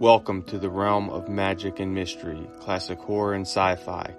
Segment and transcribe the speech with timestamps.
[0.00, 4.14] Welcome to the realm of magic and mystery, classic horror and sci fi.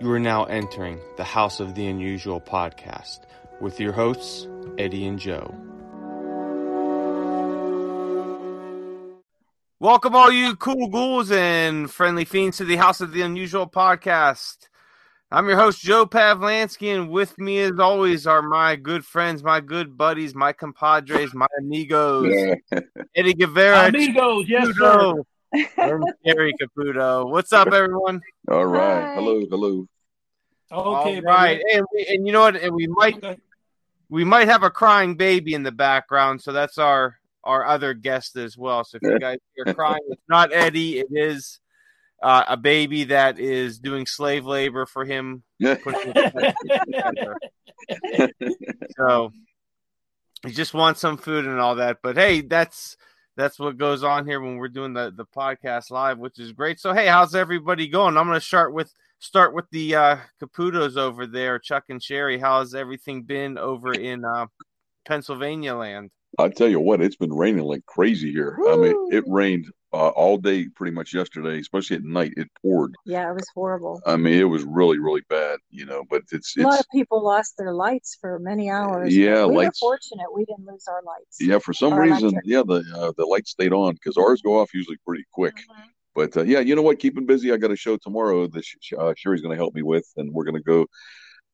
[0.00, 3.20] You are now entering the House of the Unusual podcast
[3.60, 5.54] with your hosts, Eddie and Joe.
[9.78, 14.68] Welcome, all you cool ghouls and friendly fiends, to the House of the Unusual podcast.
[15.32, 19.60] I'm your host, Joe Pavlansky, and with me, as always, are my good friends, my
[19.60, 22.58] good buddies, my compadres, my amigos,
[23.14, 23.88] Eddie Guevara.
[23.88, 25.22] Amigos, yes, sir.
[26.24, 27.30] Gary Caputo.
[27.30, 28.20] What's up, everyone?
[28.50, 29.04] All right.
[29.04, 29.14] Hi.
[29.14, 29.86] Hello, hello.
[30.72, 32.56] Okay, All right, and, we, and you know what?
[32.56, 33.22] And we might
[34.08, 38.34] we might have a crying baby in the background, so that's our our other guest
[38.36, 38.82] as well.
[38.82, 40.98] So if you guys are crying, it's not Eddie.
[40.98, 41.60] It is
[42.22, 45.42] uh, a baby that is doing slave labor for him.
[48.96, 49.32] So
[50.46, 51.98] he just wants some food and all that.
[52.02, 52.96] But hey, that's
[53.36, 56.80] that's what goes on here when we're doing the the podcast live, which is great.
[56.80, 58.16] So hey, how's everybody going?
[58.16, 62.38] I'm going to start with start with the uh, Caputos over there, Chuck and Sherry.
[62.38, 64.46] How's everything been over in uh,
[65.06, 66.10] Pennsylvania land?
[66.38, 68.58] I tell you what, it's been raining like crazy here.
[68.68, 72.32] I mean, it rained uh, all day pretty much yesterday, especially at night.
[72.36, 72.94] It poured.
[73.06, 74.00] Yeah, it was horrible.
[74.06, 77.22] I mean, it was really, really bad, you know, but it's, A lot of people
[77.22, 79.16] lost their lights for many hours.
[79.16, 81.38] Yeah, we lights- were fortunate we didn't lose our lights.
[81.40, 82.44] yeah, for some Our reason, electric.
[82.46, 85.54] yeah, the, uh, the lights stayed on because ours go off usually pretty quick.
[85.56, 85.84] Mhm.
[86.14, 86.98] But uh, yeah, you know what?
[86.98, 87.52] Keeping busy.
[87.52, 88.64] I got a show tomorrow that
[88.98, 90.86] uh, Sherry's going to help me with, and we're going to go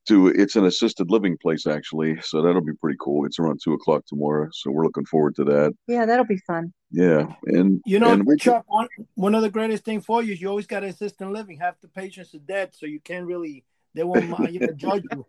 [0.07, 0.29] to.
[0.29, 3.25] It's an assisted living place actually, so that'll be pretty cool.
[3.27, 5.73] It's around two o'clock tomorrow, so we're looking forward to that.
[5.87, 6.73] Yeah, that'll be fun.
[6.91, 10.33] Yeah, and You know, and we, Chuck, one, one of the greatest thing for you
[10.33, 11.59] is you always got assistant living.
[11.59, 15.05] Half the patients are dead, so you can't really, they won't mind, you know, judge
[15.13, 15.27] you.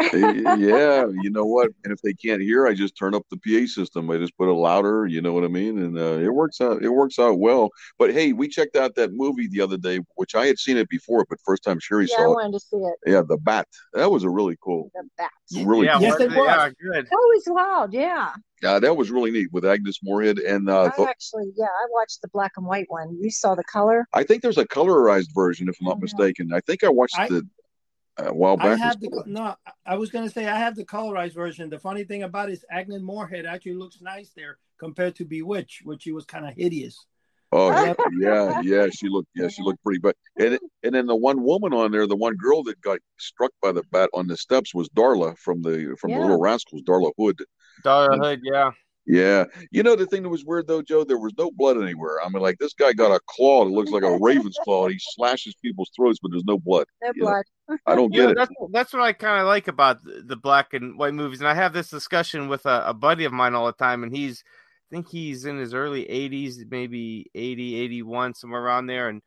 [0.00, 1.70] Yeah, you know what?
[1.84, 4.10] And if they can't hear, I just turn up the PA system.
[4.10, 5.06] I just put it louder.
[5.06, 5.78] You know what I mean?
[5.78, 6.82] And uh, it works out.
[6.82, 7.70] It works out well.
[7.98, 10.88] But hey, we checked out that movie the other day, which I had seen it
[10.88, 12.34] before, but first time Sherry Yeah, I saw it.
[12.34, 12.94] wanted to see it.
[13.06, 13.68] Yeah, the Bat.
[13.94, 15.64] That was a really cool, The bats.
[15.66, 15.86] really.
[15.86, 16.36] yeah, Yes, was it it?
[16.36, 17.06] yeah, good.
[17.06, 17.92] That was wild.
[17.92, 18.32] Yeah.
[18.62, 20.38] Yeah, that was really neat with Agnes Moorehead.
[20.38, 23.14] And uh, I actually, yeah, I watched the black and white one.
[23.20, 24.06] You saw the color?
[24.14, 26.50] I think there's a colorized version, if I'm not mistaken.
[26.54, 27.46] I think I watched I- the
[28.18, 28.78] a while I back.
[28.78, 29.54] have the, no,
[29.84, 31.68] I was going to say I have the colorized version.
[31.70, 35.84] The funny thing about it is Agnes Moorehead actually looks nice there compared to Bewitched,
[35.84, 37.06] which she was kind of hideous.
[37.52, 38.86] Oh yeah, yeah, yeah.
[38.90, 42.06] She looked, yeah, she looked pretty But And and then the one woman on there,
[42.08, 45.62] the one girl that got struck by the bat on the steps was Darla from
[45.62, 46.16] the from Yeah.
[46.18, 47.38] the Little Rascals, Darla Hood.
[47.84, 48.72] Darla Hood, yeah.
[49.06, 52.20] Yeah, you know the thing that was weird though, Joe, there was no blood anywhere.
[52.24, 54.84] I mean, like this guy got a claw that looks like a raven's claw.
[54.86, 56.86] And he slashes people's throats, but there's no blood.
[57.02, 57.44] No You know, blood.
[57.86, 58.36] I don't You know, get it.
[58.36, 61.48] that's that's what I kind of like about the, the black and white movies, and
[61.48, 64.42] I have this discussion with a, a buddy of mine all the time, and he's,
[64.90, 69.22] I think he's in his early 80s, maybe 80, 81, somewhere around there, and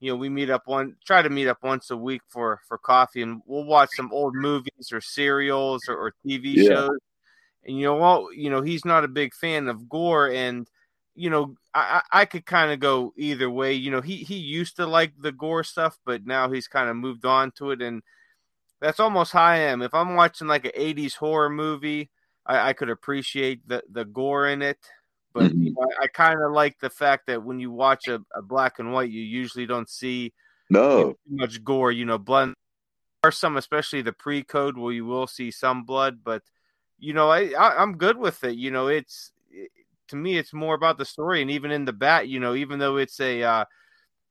[0.00, 2.78] you know we meet up one, try to meet up once a week for for
[2.78, 6.68] coffee, and we'll watch some old movies or serials or, or TV Yeah.
[6.68, 6.98] shows,
[7.64, 10.68] and you know what, you know he's not a big fan of gore, and
[11.14, 13.74] you know, I I could kind of go either way.
[13.74, 16.96] You know, he he used to like the gore stuff, but now he's kind of
[16.96, 18.02] moved on to it, and
[18.80, 19.82] that's almost how I am.
[19.82, 22.10] If I'm watching like an '80s horror movie,
[22.46, 24.78] I, I could appreciate the the gore in it,
[25.34, 25.64] but Mhm.
[25.64, 28.42] you know, I, I kind of like the fact that when you watch a, a
[28.42, 30.32] black and white, you usually don't see
[30.70, 31.92] No, much gore.
[31.92, 32.54] You know, blood.
[33.24, 36.42] Are some, especially the pre-code, where you will see some blood, but
[37.00, 38.56] you know, I, I I'm good with it.
[38.56, 39.70] You know, it's it,
[40.08, 42.78] to me, it's more about the story, and even in the bat, you know, even
[42.78, 43.64] though it's a uh,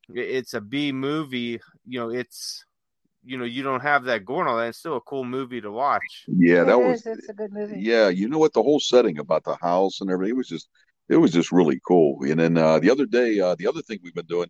[0.09, 2.65] it's a B movie, you know, it's
[3.23, 4.69] you know, you don't have that gore and all that.
[4.69, 6.25] It's still a cool movie to watch.
[6.27, 7.05] yeah, that It was is.
[7.05, 7.79] It's a good movie.
[7.81, 8.53] Yeah, you know what?
[8.53, 10.69] The whole setting about the house and everything, it was just,
[11.09, 12.23] it was just really cool.
[12.23, 14.49] And then uh, the other day, uh, the other thing we've been doing,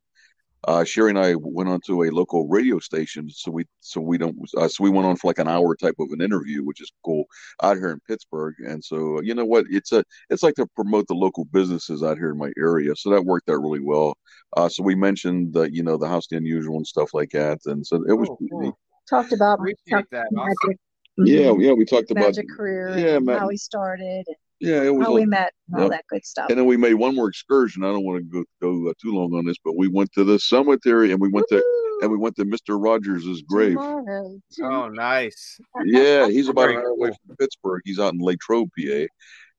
[0.68, 3.30] uh, Sherry and I went on to a local radio station.
[3.30, 5.96] So we, so we don't, uh, so we went on for like an hour type
[6.00, 7.26] of an interview, which is cool
[7.64, 8.56] out here in Pittsburgh.
[8.60, 9.66] And so, you know what?
[9.70, 12.96] It's a, it's like to promote the local businesses out here in my area.
[12.96, 14.18] So that worked out really well.
[14.58, 17.60] Uh, so we mentioned the, you know, the house the unusual and stuff like that.
[17.66, 18.78] And so it was, Oh, cool.
[19.10, 20.28] Talked about Appreciate Chuck's that.
[20.32, 20.78] magic,
[21.18, 21.72] yeah, yeah.
[21.72, 25.06] We talked about, magic career, yeah, and ma- how he started, and yeah, it was
[25.08, 25.92] how like- we met, and all Yep.
[25.92, 26.50] that good stuff.
[26.50, 27.84] And then we made one more excursion.
[27.84, 30.24] I don't want to go go uh, too long on this, but we went to
[30.24, 31.64] the cemetery and we went to
[32.02, 33.74] and we went to Mister Rogers' grave.
[33.74, 34.40] Tomorrow.
[34.64, 35.60] Oh, nice.
[35.86, 37.82] Yeah, he's about Very an hour away from Pittsburgh.
[37.84, 39.06] He's out in Latrobe, PA.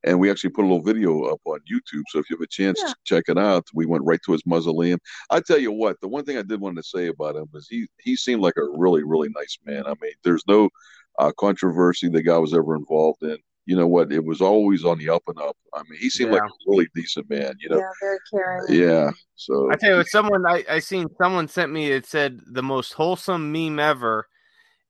[0.03, 2.05] And we actually put a little video up on YouTube.
[2.09, 2.89] So if you have a chance Yeah.
[2.89, 4.99] to check it out, we went right to his mausoleum.
[5.29, 7.67] I tell you what, the one thing I did want to say about him is
[7.69, 9.85] he he seemed like a really, really nice man.
[9.87, 10.71] I mean, there's no
[11.19, 13.37] uh, controversy the guy was ever involved in.
[13.67, 15.57] You know what, it was always on the up and up.
[15.75, 16.41] I mean, he seemed Yeah.
[16.41, 17.79] like a really decent man, you know.
[17.79, 18.65] Yeah, very caring.
[18.83, 19.11] Yeah.
[19.37, 22.63] So I tell you what, someone I, I seen someone sent me it said the
[22.63, 24.27] most wholesome meme ever,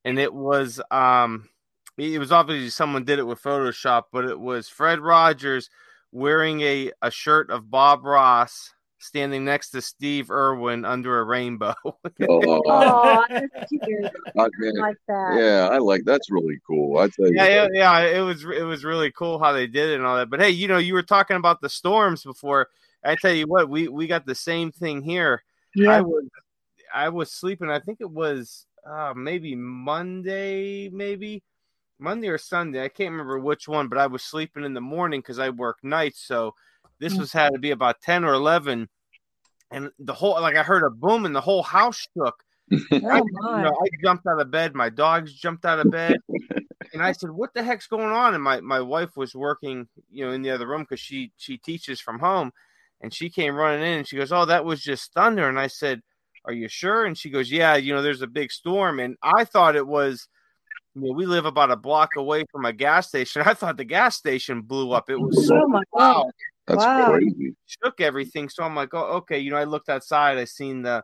[0.03, 1.49] and it was um
[1.97, 5.69] it was obviously someone did it with Photoshop, but it was Fred Rogers
[6.11, 11.73] wearing a, a shirt of Bob Ross standing next to Steve Irwin under a rainbow.
[11.85, 14.11] oh, Oh, that's cute.
[14.37, 15.37] I I mean, like that.
[15.37, 16.97] yeah, I like that's really cool.
[16.97, 17.33] I tell you.
[17.35, 17.99] yeah, yeah, yeah.
[18.01, 20.29] It was it was really cool how they did it and all that.
[20.29, 22.69] But hey, you know, you were talking about the storms before.
[23.03, 25.43] I tell you what, we we got the same thing here.
[25.75, 25.91] Yeah.
[25.91, 26.25] I was
[26.93, 27.69] I was sleeping.
[27.69, 31.43] I think it was uh, maybe Monday, maybe
[31.99, 32.83] Monday or Sunday.
[32.83, 35.77] I can't remember which one, but I was sleeping in the morning because I work
[35.83, 36.19] nights.
[36.19, 36.55] So
[37.01, 37.19] this mm.
[37.19, 38.87] was had to be about ten or eleven,
[39.71, 42.35] and the whole like I heard a boom and the whole house shook.
[42.71, 43.63] I, Oh you my.
[43.63, 44.75] know, I jumped out of bed.
[44.75, 46.17] My dogs jumped out of bed,
[46.93, 50.25] and I said, "What the heck's going on?" And my my wife was working, you
[50.25, 52.51] know, in the other room because she she teaches from home,
[53.01, 55.67] and she came running in and she goes, "Oh, that was just thunder." And I
[55.67, 56.01] said,
[56.45, 59.43] "Are you sure?" And she goes, "Yeah, you know, there's a big storm." And I
[59.43, 60.27] thought it was,
[60.93, 63.41] you know, we live about a block away from a gas station.
[63.45, 65.09] I thought the gas station blew up.
[65.09, 66.25] It was so Oh my God.
[66.25, 66.31] loud
[66.67, 67.11] That's Wow.
[67.11, 67.55] crazy.
[67.65, 68.49] shook everything.
[68.49, 69.39] So I'm like, oh, okay.
[69.39, 70.37] You know, I looked outside.
[70.37, 71.03] I seen the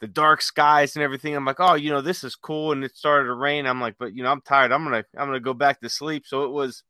[0.00, 1.36] the dark skies and everything.
[1.36, 2.72] I'm like, oh, you know, this is cool.
[2.72, 3.66] And it started to rain.
[3.66, 4.72] I'm like, but you know, I'm tired.
[4.72, 6.24] I'm gonna I'm gonna go back to sleep.
[6.26, 6.82] So it was.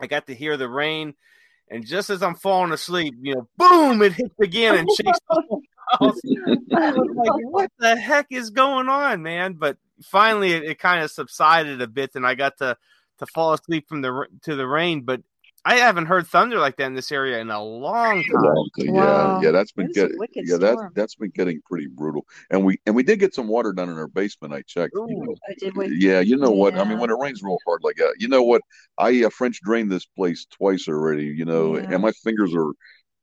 [0.00, 1.14] I got to hear the rain,
[1.70, 4.02] and just as I'm falling asleep, you know, boom!
[4.02, 5.60] It hits again and chased the
[5.92, 6.20] house.
[6.76, 9.52] I was like, what the heck is going on, man?
[9.54, 12.76] But finally, it, it kind of subsided a bit, and I got to
[13.20, 15.02] to fall asleep from the to the rain.
[15.02, 15.22] But
[15.66, 18.42] I haven't heard thunder like that in this area in a long time.
[18.42, 18.64] Wow.
[18.76, 19.40] Yeah, Wow.
[19.42, 20.92] yeah, that's been That is getting yeah, that storm.
[20.94, 22.26] that's been getting pretty brutal.
[22.50, 24.52] And we and we did get some water down in our basement.
[24.52, 24.92] I checked.
[24.94, 25.24] You Ooh.
[25.24, 25.34] know.
[25.48, 25.88] Oh, did we?
[25.98, 26.78] Yeah, you know what?
[26.78, 28.60] I mean, when it rains real hard like that, you know what?
[28.98, 31.24] I uh, French drained this place twice already.
[31.26, 31.86] You know, Yeah.
[31.90, 32.72] and my fingers are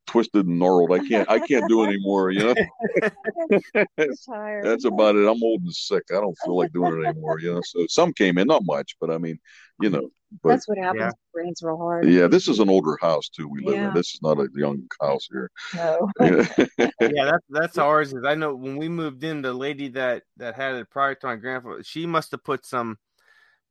[0.06, 0.92] twisted and gnarled.
[0.92, 2.32] I can't I can't do anymore.
[2.32, 2.54] You know,
[3.74, 4.64] I'm tired.
[4.64, 5.26] that's about it.
[5.28, 6.04] I'm old and sick.
[6.10, 7.38] I don't feel like doing it anymore.
[7.40, 9.38] You know, so some came in, not much, but I mean,
[9.80, 10.08] you know,
[10.42, 11.00] but That's what happens.
[11.00, 11.10] Yeah.
[11.32, 12.08] when rains real hard.
[12.08, 13.48] yeah, this is an older house too.
[13.48, 13.94] We live in.
[13.94, 15.50] This is not a young house here.
[15.74, 16.08] No.
[16.20, 16.90] Yeah.
[17.00, 18.12] yeah, that's that's ours.
[18.12, 21.26] Is I know when we moved in, the lady that that had it prior to
[21.26, 22.96] my grandfather, she must have put some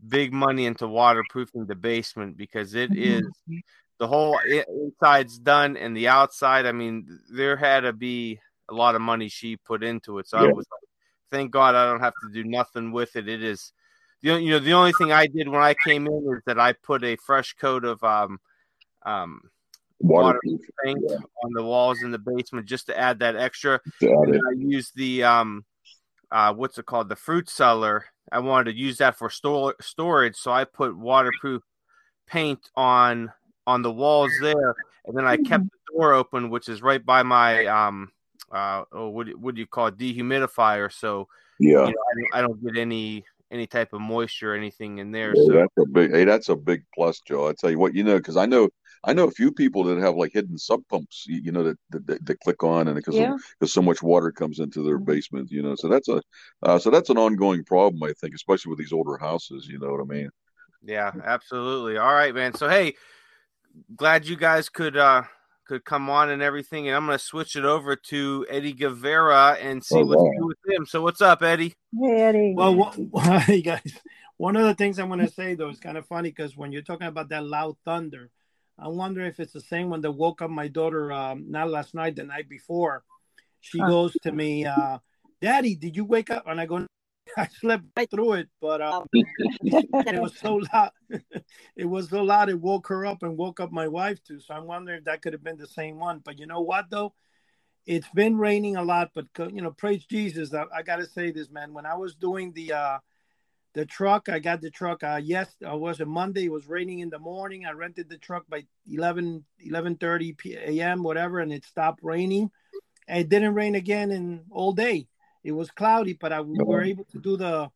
[0.07, 3.53] big money into waterproofing the basement because it mm-hmm.
[3.53, 3.61] is
[3.99, 6.65] the whole inside's done and the outside.
[6.65, 10.27] I mean, there had to be a lot of money she put into it.
[10.27, 10.89] So I was like,
[11.29, 13.29] thank God I don't have to do nothing with it.
[13.29, 13.71] It is,
[14.21, 16.59] you know, you know, the only thing I did when I came in is that
[16.59, 18.39] I put a fresh coat of um
[19.03, 19.41] um
[19.99, 20.61] Waterproof.
[20.83, 21.17] paint Yeah.
[21.43, 23.79] on the walls in the basement just to add that extra.
[24.01, 25.65] And I used the um
[26.31, 27.09] uh what's it called?
[27.09, 28.05] The fruit cellar.
[28.31, 31.63] I wanted to use that for store storage, so I put waterproof
[32.27, 33.31] paint on
[33.67, 34.75] on the walls there,
[35.05, 38.11] and then I kept the door open, which is right by my um
[38.51, 41.27] uh oh, what do, what do you call it dehumidifier, so
[41.59, 41.87] Yeah.
[41.87, 45.11] you know, I, don't, I don't get any any type of moisture or anything in
[45.11, 45.35] there.
[45.35, 46.11] Yeah, So that's a big.
[46.11, 47.47] Hey, that's a big plus, Joe.
[47.47, 48.69] I tell you what, you know, because I know,
[49.03, 51.77] I know a few people that have like hidden sub pumps, you, you know, that,
[51.91, 53.37] that that that click on and because Yeah.
[53.59, 55.75] because so much water comes into their basement, you know.
[55.75, 56.21] So that's a,
[56.63, 59.67] uh, so that's an ongoing problem, I think, especially with these older houses.
[59.67, 60.29] You know what I mean?
[60.83, 61.97] Yeah, absolutely.
[61.97, 62.53] All right, man.
[62.53, 62.95] So hey,
[63.95, 65.23] glad you guys could uh
[65.71, 69.81] could come on and everything, and I'm gonna switch it over to Eddie Guevara and
[69.81, 70.47] see Oh, what's wow.
[70.47, 70.85] with him.
[70.85, 71.73] So what's up, Eddie?
[71.97, 72.53] Hey, Eddie.
[72.53, 73.93] Well, wha- hey guys,
[74.35, 76.73] one of the things I'm going to say though is kind of funny because when
[76.73, 78.29] you're talking about that loud thunder,
[78.77, 81.93] I wonder if it's the same one that woke up my daughter um, not last
[81.95, 83.05] night, the night before.
[83.61, 83.87] She Huh.
[83.87, 84.97] goes to me, uh,
[85.41, 86.85] "Daddy, did you wake up?" And I go,
[87.37, 89.07] "I slept right through it, but um,
[89.63, 90.91] it was so loud.
[91.75, 94.39] it was so loud it woke her up and woke up my wife too.
[94.39, 96.19] So I'm wondering if that could have been the same one.
[96.23, 97.13] But you know what though?
[97.85, 100.53] It's been raining a lot, but you know, praise Jesus.
[100.53, 101.73] I, I gotta say this, man.
[101.73, 102.97] When I was doing the uh
[103.73, 106.99] the truck, I got the truck uh yes, uh, was a Monday, it was raining
[106.99, 107.65] in the morning.
[107.65, 111.03] I rented the truck by 11 11:30 p- a.m.
[111.03, 112.51] whatever and it stopped raining.
[113.07, 115.07] And it didn't rain again in all day.
[115.43, 117.71] It was cloudy, but I we were able to do the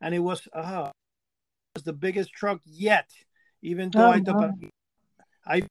[0.00, 0.90] and it was uh
[1.74, 3.10] was the biggest truck yet.
[3.62, 4.52] Even though Oh, I thought wow.
[5.46, 5.62] I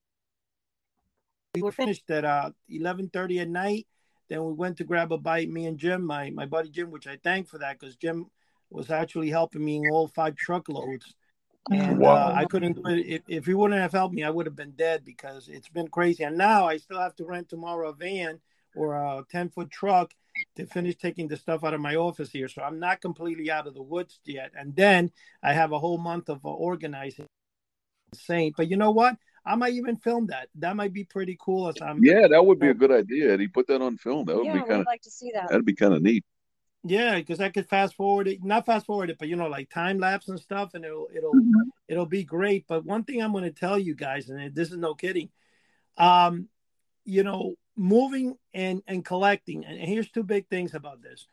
[1.56, 3.88] we were finished at uh eleven thirty at night.
[4.30, 5.50] Then we went to grab a bite.
[5.50, 8.26] Me and Jim, my my buddy Jim, which I thank for that because Jim
[8.70, 11.16] was actually helping me in all five truckloads.
[11.70, 12.30] And Wow.
[12.30, 14.24] uh, I couldn't do it if, if he wouldn't have helped me.
[14.24, 16.24] I would have been dead because it's been crazy.
[16.24, 18.40] And now I still have to rent tomorrow a van
[18.76, 20.14] or a ten foot truck
[20.56, 22.48] to finish taking the stuff out of my office here.
[22.48, 24.52] So I'm not completely out of the woods yet.
[24.58, 25.12] And then
[25.44, 27.28] I have a whole month of uh, organizing
[28.14, 28.54] insane.
[28.56, 29.16] But you know what?
[29.46, 30.50] I might even film that.
[30.56, 31.70] That might be pretty cool.
[31.70, 33.34] As I'm yeah, that would be a good idea.
[33.34, 34.26] Eddie, put that on film.
[34.26, 35.50] That would yeah, be kind of like to see that.
[35.50, 36.26] that'd be kind of neat.
[36.84, 39.70] Yeah, because I could fast forward it, not fast forward it, but you know, like
[39.70, 41.54] time lapse and stuff, and it'll it'll Mhm.
[41.88, 42.66] it'll be great.
[42.68, 45.30] But one thing I'm going to tell you guys, and this is no kidding,
[45.98, 46.50] um,
[47.06, 51.28] you know, moving and and collecting, and here's two big things about this.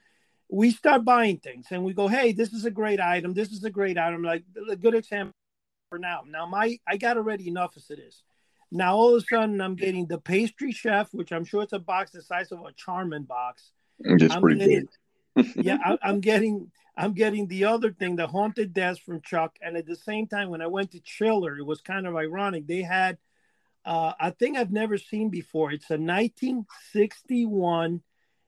[0.48, 3.34] We start buying things, and we go, "Hey, this is a great item.
[3.34, 5.32] This is a great item." Like a good example
[5.88, 6.22] for now.
[6.28, 8.22] Now, my I got already enough as it is.
[8.70, 11.78] Now all of a sudden, I'm getting the pastry chef, which I'm sure it's a
[11.78, 13.72] box the size of a Charmin box.
[14.04, 14.88] I'm pretty getting,
[15.36, 15.52] big.
[15.64, 19.76] yeah, I, I'm getting I'm getting the other thing, the haunted desk from Chuck, and
[19.76, 22.66] at the same time, when I went to Chiller, it was kind of ironic.
[22.66, 23.18] They had
[23.84, 25.72] uh, a thing I've never seen before.
[25.72, 28.02] It's a 1961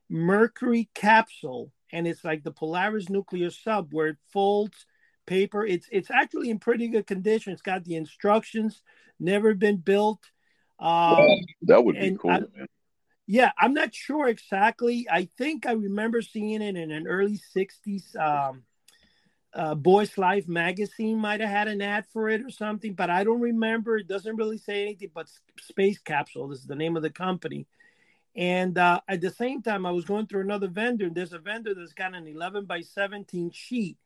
[0.09, 4.87] Mercury capsule, and it's like the Polaris nuclear sub, where it folds
[5.26, 5.66] paper.
[5.66, 7.52] It's it's actually in pretty good condition.
[7.52, 8.83] It's got the instructions,
[9.19, 10.21] never been built.
[10.78, 12.31] Um, Wow, that would be cool.
[12.31, 12.66] I- man.
[13.26, 15.07] yeah, I'm not sure exactly.
[15.11, 18.14] I think I remember seeing it in an early 60s.
[18.16, 18.62] Um,
[19.56, 23.25] uh, Boys Life magazine might have had an ad for it or something, but I
[23.25, 23.96] don't remember.
[23.96, 26.48] It doesn't really say anything but Space Capsule.
[26.48, 27.66] This is the name of the company.
[28.36, 31.06] And uh, at the same time, I was going through another vendor.
[31.06, 33.96] And there's a vendor that's got an 11 by 17 sheet.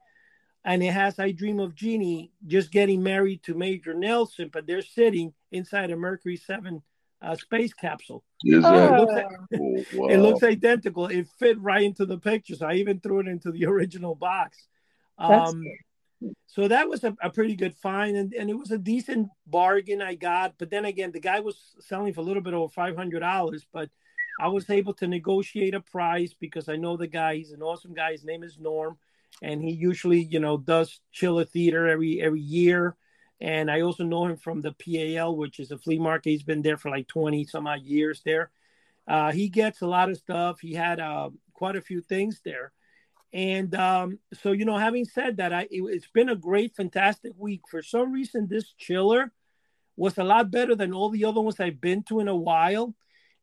[0.64, 4.83] And it has I Dream of Jeannie just getting married to Major Nelson, but they're
[4.83, 6.80] sitting inside a Mercury 7
[7.23, 8.23] uh, space capsule.
[8.45, 9.14] Is Oh, that looks
[9.95, 10.11] Wow.
[10.11, 11.07] It looks identical.
[11.07, 12.54] It fit right into the picture.
[12.54, 14.69] So I even threw it into the original box.
[15.21, 15.62] Um,
[16.47, 20.03] so that was a, a pretty good find, and, and it was a decent bargain
[20.03, 20.55] I got.
[20.59, 23.67] But then again, the guy was selling for a little bit over five hundred dollars,
[23.73, 23.89] but
[24.41, 27.37] I was able to negotiate a price because I know the guy.
[27.37, 28.12] He's an awesome guy.
[28.12, 28.99] His name is Norm,
[29.43, 32.97] and he usually, you know, does Chiller Theater every every year.
[33.43, 36.31] And I also know him from the PAL, which is a flea market.
[36.31, 38.50] He's been there for like twenty some odd years there.
[39.09, 40.61] Uh, he gets a lot of stuff.
[40.61, 42.73] He had uh, quite a few things there.
[43.33, 47.33] And um, so, you know, having said that, I it, it's been a great, fantastic
[47.37, 47.63] week.
[47.71, 49.33] For some reason, this chiller
[49.97, 52.95] was a lot better than all the other ones I've been to in a while.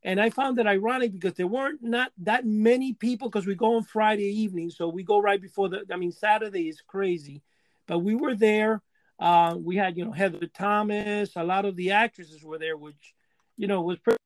[0.04, 3.76] And I found it ironic because there weren't not that many people because we go
[3.76, 4.70] on Friday evening.
[4.70, 7.42] So we go right before the, I mean, Saturday is crazy.
[7.88, 8.82] But we were there.
[9.20, 13.16] Uh, we had, you know, Heather Thomas, a lot of the actresses were there, which,
[13.56, 14.18] you know, was pretty.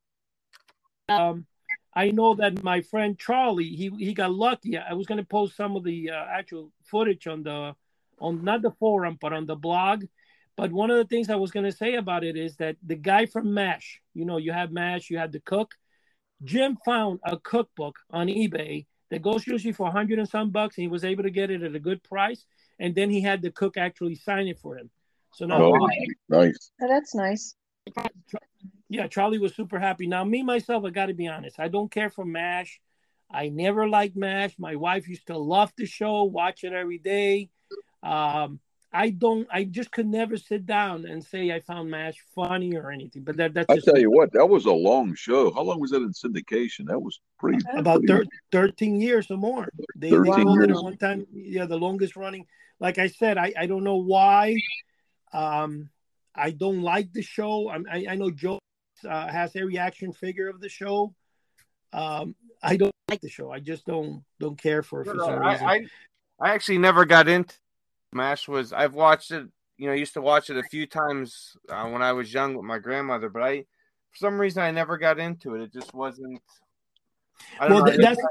[1.08, 1.46] Um,
[1.94, 4.78] I know that my friend Charlie, he he got lucky.
[4.78, 7.76] I was going to post some of the uh, actual footage on the
[8.20, 10.06] on not the forum but on the blog.
[10.56, 12.96] But one of the things I was going to say about it is that the
[12.96, 15.74] guy from Mash, you know, you have Mash, you have the cook.
[16.44, 20.78] Jim found a cookbook on eBay that goes usually for a hundred and some bucks,
[20.78, 22.46] and he was able to get it at a good price.
[22.80, 24.90] And then he had the cook actually sign it for him.
[25.34, 25.88] So now Oh,
[26.30, 26.72] nice.
[26.82, 27.56] Oh, that's nice.
[28.90, 30.08] Yeah, Charlie was super happy.
[30.08, 32.80] Now, me myself, I got to be honest, I don't care for MASH.
[33.34, 34.56] I never liked MASH.
[34.60, 37.50] My wife used to love the show, watch it every day.
[38.04, 38.60] Um,
[38.94, 39.48] I don't.
[39.50, 43.24] I just could never sit down and say I found MASH funny or anything.
[43.24, 45.54] But that, that's I just tell you what, that was a long show.
[45.54, 46.88] How long was that in syndication?
[46.88, 47.60] That was pretty.
[47.74, 49.70] about pretty- thir- 13 years or more.
[49.96, 50.78] They, they 13 called it years.
[50.78, 52.48] at one time, yeah, the longest running.
[52.82, 54.58] Like I said, I, I don't know why.
[55.32, 55.90] Um,
[56.36, 57.70] I don't like the show.
[57.70, 58.60] I, I, I know Joe
[59.08, 61.14] uh, has every action figure of the show.
[61.94, 63.52] Um, I don't like the show.
[63.52, 65.66] I just don't don't care for it for some reason.
[65.68, 65.86] I, I
[66.40, 67.56] I actually never got into
[68.14, 68.48] Mash.
[68.48, 69.48] Was I've watched it.
[69.78, 72.56] You know, I used to watch it a few times uh, when I was young
[72.56, 73.66] with my grandmother, but I
[74.12, 75.62] for some reason I never got into it.
[75.62, 76.40] It just wasn't.
[77.60, 78.26] I don't Well, know, th- I that's-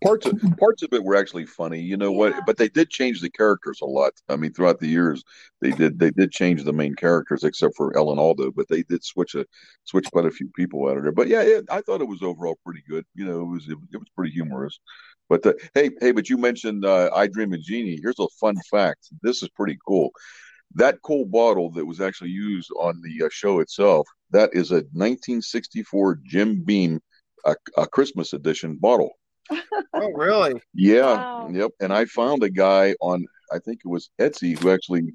[0.00, 1.80] think it's funny or- Parts of parts of it were actually funny.
[1.80, 2.34] You know what?
[2.46, 4.12] But they did change the characters a lot.
[4.28, 5.22] I mean, throughout the years,
[5.60, 8.52] they did they did change the main characters, except for Alan Alda.
[8.52, 9.46] But they did switch a
[9.84, 11.12] switch quite a few people out of there.
[11.12, 13.04] But yeah, it, I thought it was overall pretty good.
[13.14, 14.78] You know, it was it, was pretty humorous.
[15.28, 17.98] But uh, hey, hey, but you mentioned uh, I Dream of Jeannie.
[18.02, 19.08] Here's a fun fact.
[19.22, 20.10] This is pretty cool.
[20.74, 24.06] That cool bottle that was actually used on the uh, show itself.
[24.30, 27.00] That is a 1964 Jim Beam,
[27.44, 29.10] uh, a Christmas edition bottle.
[29.94, 30.54] Oh, really?
[30.74, 31.48] Yeah, Wow.
[31.52, 31.70] yep.
[31.80, 35.12] And I found a guy on I think it was Etsy who actually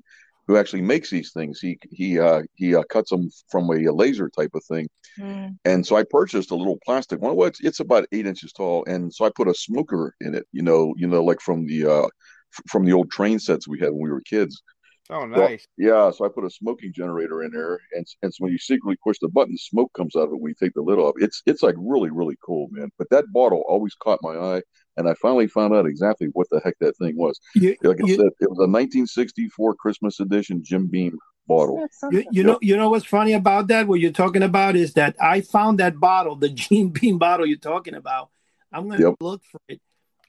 [0.47, 1.59] who actually makes these things.
[1.59, 4.87] He he uh he uh, cuts them from a, laser type of thing.
[5.19, 5.57] Mm.
[5.65, 7.35] And so I purchased a little plastic one.
[7.35, 10.45] Well, it's, it's about eight inches tall, and so I put a smoker in it.
[10.51, 13.79] You know, you know, like from the uh f- from the old train sets we
[13.79, 14.61] had when we were kids.
[15.09, 15.65] Oh, Well, nice.
[15.77, 18.97] yeah, so I put a smoking generator in there, and and so when you secretly
[19.03, 21.15] push the button, smoke comes out of it when you take the lid off.
[21.17, 22.89] It's it's like really really cool, man.
[22.97, 24.61] But that bottle always caught my eye,
[24.97, 27.39] and I finally found out exactly what the heck that thing was.
[27.55, 31.77] You- Like I you- said, it was a 1964 Christmas edition Jim Beam bottle.
[31.79, 32.19] Yeah, something.
[32.23, 33.87] You, you know, you know what's funny about that?
[33.87, 37.57] What you're talking about is that I found that bottle, the Jim Beam bottle you're
[37.57, 38.29] talking about.
[38.73, 39.15] I'm gonna Yep.
[39.21, 39.79] look for it.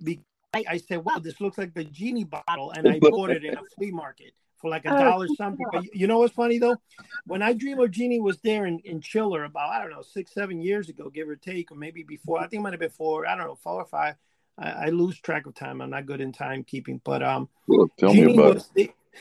[0.01, 0.23] Because
[0.55, 3.55] I, I said, "Wow, this looks like the genie bottle," and I bought it in
[3.59, 5.67] a flea market for like a Oh, dollar something.
[5.71, 6.81] But you- you know what's funny though?
[7.27, 10.33] When I Dream of Jeannie was there in, in Chiller about I don't know six
[10.33, 12.39] seven years ago, give or take, or maybe before.
[12.39, 13.27] I think it might have been four.
[13.27, 14.17] I don't know four or five.
[14.59, 15.81] I, I lose track of time.
[15.81, 18.55] I'm not good in timekeeping, but um, Look, tell Genie me about it.
[18.55, 18.71] was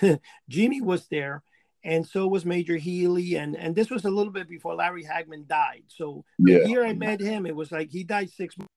[0.02, 1.44] the- Genie was there,
[1.84, 5.48] and so was Major Healey, and and this was a little bit before Larry Hagman
[5.48, 5.84] died.
[5.88, 6.66] So the Yeah.
[6.68, 8.72] year I met him, it was like he died six months.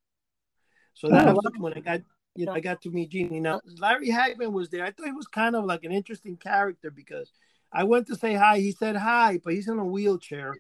[0.95, 2.01] So that Oh, was when I got
[2.35, 3.41] you know I got to meet Genie.
[3.41, 4.85] Now Larry Hagman was there.
[4.85, 7.33] I thought he was kind of like an interesting character because
[7.73, 8.59] I went to say hi.
[8.59, 10.55] He said hi, but he's in a wheelchair.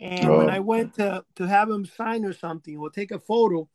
[0.00, 0.52] And when Oh.
[0.52, 3.68] I went to to have him sign or something or take a photo,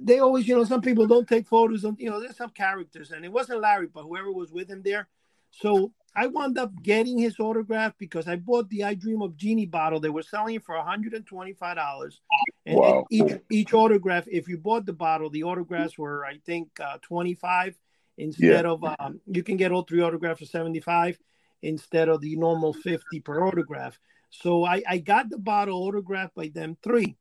[0.00, 1.84] they always, you know, some people don't take photos.
[1.84, 4.82] Of, you know, there's some characters, and it wasn't Larry, but whoever was with him
[4.82, 5.08] there.
[5.50, 9.66] So I wound up getting his autograph because I bought the I Dream of Jeannie
[9.66, 10.00] bottle.
[10.00, 12.20] They were selling it for $125.
[12.64, 13.06] And, Wow.
[13.10, 17.78] each each autograph, if you bought the bottle, the autographs were, I think, uh, 25
[18.18, 21.18] instead of um, you can get all three autographs for 75
[21.62, 24.00] instead of the normal 50 per autograph.
[24.30, 27.16] So I, I got the bottle autographed by them three.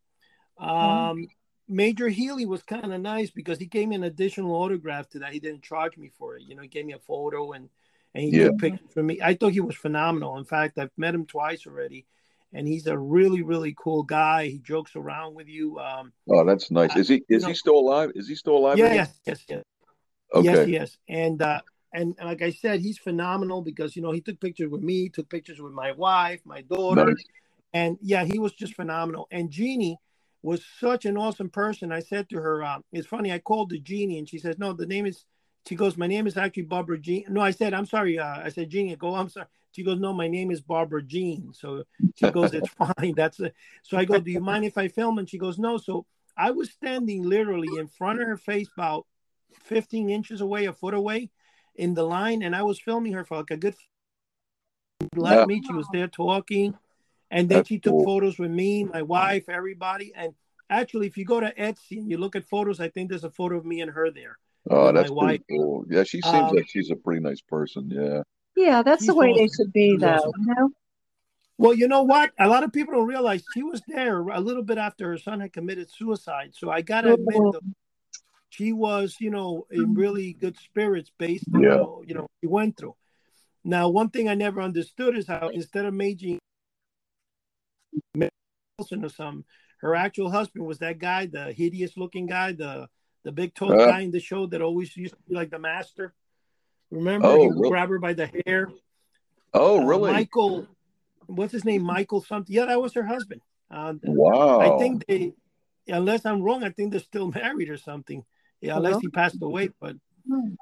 [0.57, 1.27] Um,
[1.67, 5.33] Major Healey was kind of nice because he gave me an additional autograph to that.
[5.33, 6.43] He didn't charge me for it.
[6.43, 7.69] You know, he gave me a photo and
[8.15, 8.45] and he Yeah.
[8.45, 9.19] took pictures for me.
[9.21, 10.37] I thought he was phenomenal.
[10.37, 12.05] In fact, I've met him twice already,
[12.53, 14.47] and he's a really really cool guy.
[14.47, 15.77] He jokes around with you.
[15.79, 16.95] Um, Oh, that's nice.
[16.95, 18.11] Is he is know- he still alive?
[18.15, 18.77] Is he still alive?
[18.77, 19.63] yeah, yes, yes, yes.
[20.33, 20.45] Okay.
[20.45, 20.97] Yes, yes.
[21.07, 21.61] And uh
[21.93, 25.09] and, and like I said, he's phenomenal because you know he took pictures with me,
[25.09, 27.23] took pictures with my wife, my daughter, Nice.
[27.73, 29.27] and yeah, he was just phenomenal.
[29.31, 29.97] And Jeannie
[30.41, 31.91] was such an awesome person.
[31.91, 34.73] I said to her, um, it's funny, I called the Jeannie and she says, No,
[34.73, 35.25] the name is
[35.67, 37.25] she goes, My name is actually Barbara Jean.
[37.29, 39.47] No, I said, I'm sorry, uh, I said Jean, I go, I'm sorry.
[39.71, 41.53] She goes, No, my name is Barbara Jean.
[41.53, 41.83] So
[42.15, 43.13] she goes, It's fine.
[43.15, 43.53] That's it.
[43.83, 45.17] So I go, Do you mind if I film?
[45.17, 45.77] And she goes, No.
[45.77, 46.05] So
[46.37, 49.05] I was standing literally in front of her face about
[49.63, 51.29] 15 inches away, a foot away
[51.75, 53.75] in the line, and I was filming her for like a good
[55.15, 55.45] let Yeah.
[55.45, 55.61] me.
[55.65, 56.77] She was there talking,
[57.31, 58.05] and then That's she took cool.
[58.05, 60.13] photos with me, my wife, everybody.
[60.15, 60.33] And
[60.69, 63.29] actually, if you go to Etsy and you look at photos, I think there's a
[63.29, 64.37] photo of me and her there.
[64.69, 65.41] Oh, with my that's pretty wife.
[65.49, 65.85] cool.
[65.89, 67.89] Yeah, she seems Um, like she's a pretty nice person.
[67.89, 68.23] Yeah.
[68.55, 70.07] Yeah, that's She's the way they should be, She's though.
[70.13, 70.31] awesome.
[70.39, 70.69] You know?
[71.57, 72.31] Well, you know what?
[72.39, 75.39] A lot of people don't realize she was there a little bit after her son
[75.41, 76.53] had committed suicide.
[76.55, 77.51] So I gotta admit, Oh.
[77.51, 77.59] though,
[78.49, 81.83] she was, you know, in really good spirits based on Yeah.
[82.07, 82.95] you know what she went through.
[83.63, 86.39] Now, one thing I never understood is how instead of making
[88.77, 89.45] Wilson or some,
[89.79, 92.89] her actual husband was that guy, the hideous looking guy, the
[93.25, 93.85] the big tall Uh.
[93.87, 96.13] guy in the show that always used to be like the master.
[96.91, 97.69] Remember, Oh, he would really?
[97.69, 98.69] grab her by the hair.
[99.53, 100.11] Oh, Uh, really?
[100.13, 100.67] Michael,
[101.25, 101.81] what's his name?
[101.81, 102.55] Michael something.
[102.55, 103.41] Yeah, that was her husband.
[103.69, 104.59] Uh, Wow.
[104.61, 105.33] I think they,
[105.87, 108.23] unless I'm wrong, I think they're still married or something.
[108.61, 109.69] Yeah, unless he passed away.
[109.81, 109.95] But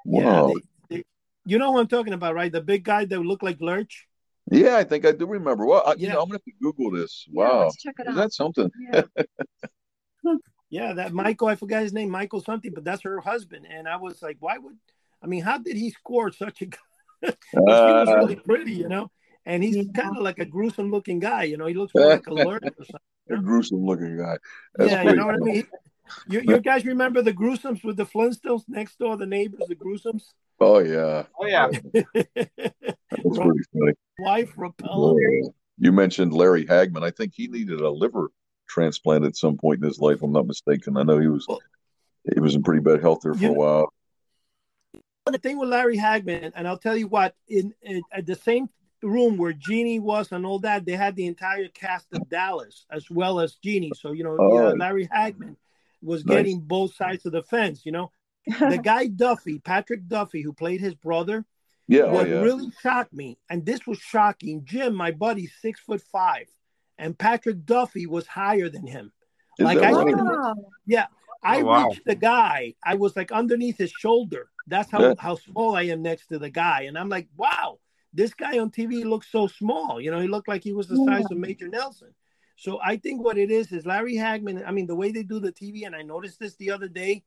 [0.05, 1.03] yeah, they, they,
[1.45, 2.51] you know what I'm talking about, right?
[2.51, 4.07] The big guy that looked like Lurch.
[4.49, 5.65] Yeah, I think I do remember.
[5.65, 6.13] Well, I, you Yeah.
[6.13, 7.25] know, I'm gonna have to Google this.
[7.27, 7.59] Yeah, Wow.
[7.63, 8.15] let's check it Is out.
[8.15, 8.71] that something?
[8.93, 9.03] Yeah.
[10.73, 13.67] Yeah, that Michael, I forgot his name, Michael something, but that's her husband.
[13.69, 14.75] And I was like, why would,
[15.21, 16.65] I mean, how did he score such a?
[17.25, 19.11] she was Uh, really pretty, you know.
[19.45, 19.83] And he's Yeah.
[19.93, 21.67] kind of like a gruesome looking guy, you know.
[21.67, 22.99] He looks like a Lurch or something.
[23.29, 24.39] a gruesome looking guy.
[24.73, 25.67] That's yeah, you pretty know what I mean.
[26.27, 30.23] You, you guys remember the Gruesomes with the Flintstones next door, the neighbors, the Gruesomes?
[30.59, 31.25] Oh yeah.
[31.39, 31.67] Oh yeah.
[31.93, 33.93] That's pretty funny.
[34.17, 35.13] wife Rapella.
[35.77, 37.03] You mentioned Larry Hagman.
[37.03, 38.31] I think he needed a liver
[38.67, 40.21] transplant at some point in his life.
[40.23, 40.97] I'm not mistaken.
[40.97, 41.45] I know he was
[42.33, 43.93] he was in pretty bad health there for You- a while.
[45.25, 48.67] The thing with Larry Hagman, and I'll tell you what, in, in at the same
[49.01, 53.09] room where Jeannie was and all that, they had the entire cast of Dallas as
[53.09, 53.91] well as Jeannie.
[53.97, 54.53] So you know, Oh.
[54.61, 55.55] yeah, Larry Hagman
[56.01, 56.37] was Nice.
[56.37, 57.85] getting both sides of the fence.
[57.85, 58.11] You know,
[58.47, 61.45] the guy Duffy, Patrick Duffy, who played his brother,
[61.87, 62.41] Yeah, oh what yeah.
[62.41, 64.65] really shocked me, and this was shocking.
[64.65, 66.47] Jim, my buddy, six foot five,
[66.97, 69.11] and Patrick Duffy was higher than him.
[69.59, 70.15] Is like that I right?
[70.15, 70.55] said, Wow.
[71.45, 71.89] I Oh, wow.
[71.89, 72.73] reached the guy.
[72.83, 74.49] I was like underneath his shoulder.
[74.67, 75.13] That's how, Yeah.
[75.19, 76.83] how small I am next to the guy.
[76.83, 77.79] And I'm like, wow,
[78.13, 79.99] this guy on TV looks so small.
[79.99, 82.13] You know, he looked like he was the size of Major Nelson.
[82.55, 84.63] So I think what it is is Larry Hagman.
[84.65, 87.23] I mean, the way they do the TV, and I noticed this the other day,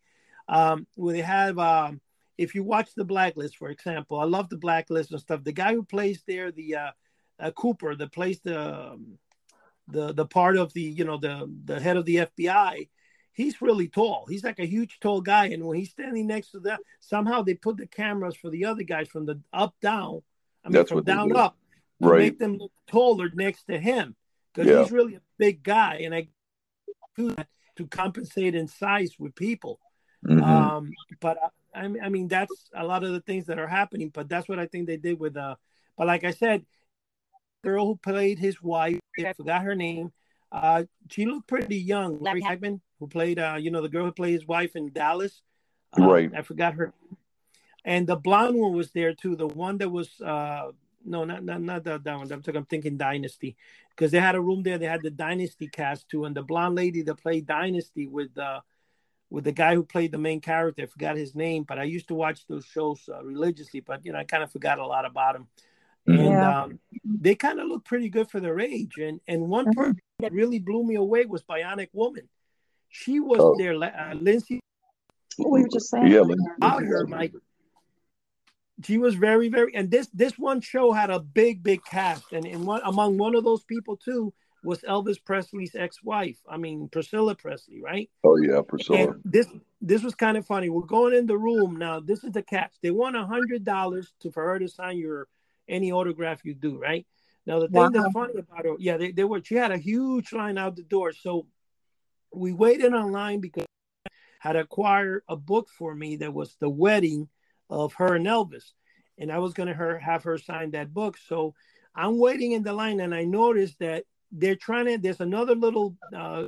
[0.49, 2.01] um, where they have, um,
[2.39, 5.45] if you watch the Blacklist, for example, I love the Blacklist and stuff.
[5.45, 6.91] The guy who plays there, the uh,
[7.39, 9.19] uh, Cooper, that plays the um,
[9.89, 12.89] the the part of the you know the the head of the FBI
[13.33, 14.25] he's really tall.
[14.27, 17.53] He's like a huge tall guy, and when he's standing next to that, somehow they
[17.53, 20.23] put the cameras for the other guys from the up down.
[20.65, 21.55] I mean, That's from what down up.
[22.01, 22.19] to Right.
[22.19, 24.17] make them look taller next to him
[24.55, 24.83] because Yeah.
[24.83, 26.29] he's really a big guy, and I
[27.15, 29.81] do that to compensate in size with people.
[30.25, 30.43] Mhm.
[30.43, 31.37] Um, but
[31.75, 34.09] I, I mean, that's a lot of the things that are happening.
[34.09, 35.57] But that's what I think they did with uh.
[35.99, 36.65] But like I said,
[37.63, 40.13] girl who played his wife, I forgot her name.
[40.53, 42.19] Uh, she looked pretty young.
[42.21, 45.43] Larry Hagman, who played uh, you know, the girl who played his wife in Dallas.
[45.99, 46.31] Uh, Right.
[46.35, 46.93] I forgot her.
[47.85, 49.37] And the blonde one was there too.
[49.37, 50.73] The one that was uh
[51.05, 52.33] no, not not not that, that one.
[52.33, 52.57] I'm talking.
[52.57, 53.57] I'm thinking Dynasty,
[53.91, 54.77] because they had a room there.
[54.77, 58.61] They had the Dynasty cast too, and the blonde lady that played Dynasty with uh
[59.31, 60.83] with the guy who played the main character.
[60.83, 63.81] I forgot his name, but I used to watch those shows uh, religiously.
[63.81, 65.47] But you know, I kind of forgot a lot about him.
[66.07, 66.63] And Yeah.
[66.63, 68.97] um, they kind of look pretty good for their age.
[68.99, 69.75] And and one Mhm.
[69.77, 72.29] person that really blew me away was Bionic Woman.
[72.89, 73.55] She was Oh.
[73.59, 74.61] there, uh, Lindsay
[75.39, 76.07] What we were just saying.
[76.07, 77.35] Yeah, Lin- about her, Mike.
[78.85, 82.47] She was very, very, and this this one show had a big, big cast, and
[82.47, 84.33] in one among one of those people too
[84.65, 86.39] was Elvis Presley's ex-wife.
[86.49, 88.11] I mean Priscilla Presley, right?
[88.25, 89.13] Oh yeah, Priscilla.
[89.13, 89.47] And this
[89.81, 90.69] this was kind of funny.
[90.69, 92.01] We're going in the room now.
[92.01, 92.75] This is the catch.
[92.83, 95.29] They want a hundred dollars to for her to sign your
[95.69, 97.07] any autograph you do, right?
[97.47, 97.89] Now the thing Wow.
[97.93, 99.43] that's funny about her, yeah, they, they were.
[99.43, 101.47] She had a huge line out the door, so
[102.33, 103.65] we waited online because
[104.05, 107.29] I had acquired a book for me that was the wedding
[107.71, 108.73] of her and Elvis,
[109.19, 111.17] and I was going to her have her sign that book.
[111.19, 111.55] So
[111.95, 114.99] I'm waiting in the line, and I noticed that they're trying to.
[114.99, 116.47] There's another little uh,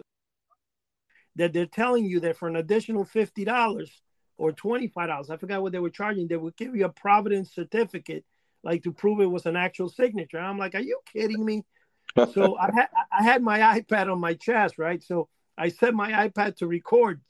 [1.37, 4.03] that they're telling you that for an additional fifty dollars
[4.37, 6.27] or twenty five dollars, I forgot what they were charging.
[6.27, 8.25] They would give you a Providence certificate,
[8.65, 10.39] like to prove it was an actual signature.
[10.39, 11.65] I'm like, are you kidding me?
[12.35, 15.03] so I had I had my iPad on my chest, right?
[15.03, 17.21] So I set my iPad to record,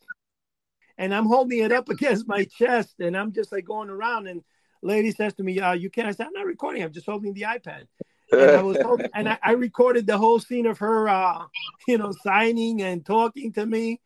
[0.97, 4.29] and I'm holding it up against my chest, and I'm just like going around.
[4.29, 4.43] And
[4.83, 6.83] lady says to me, uh, "You can't." I said, "I'm not recording.
[6.83, 7.87] I'm just holding the iPad."
[8.33, 11.45] And I was holding, and I, I recorded the whole scene of her, uh,
[11.87, 14.01] you know, signing and talking to me.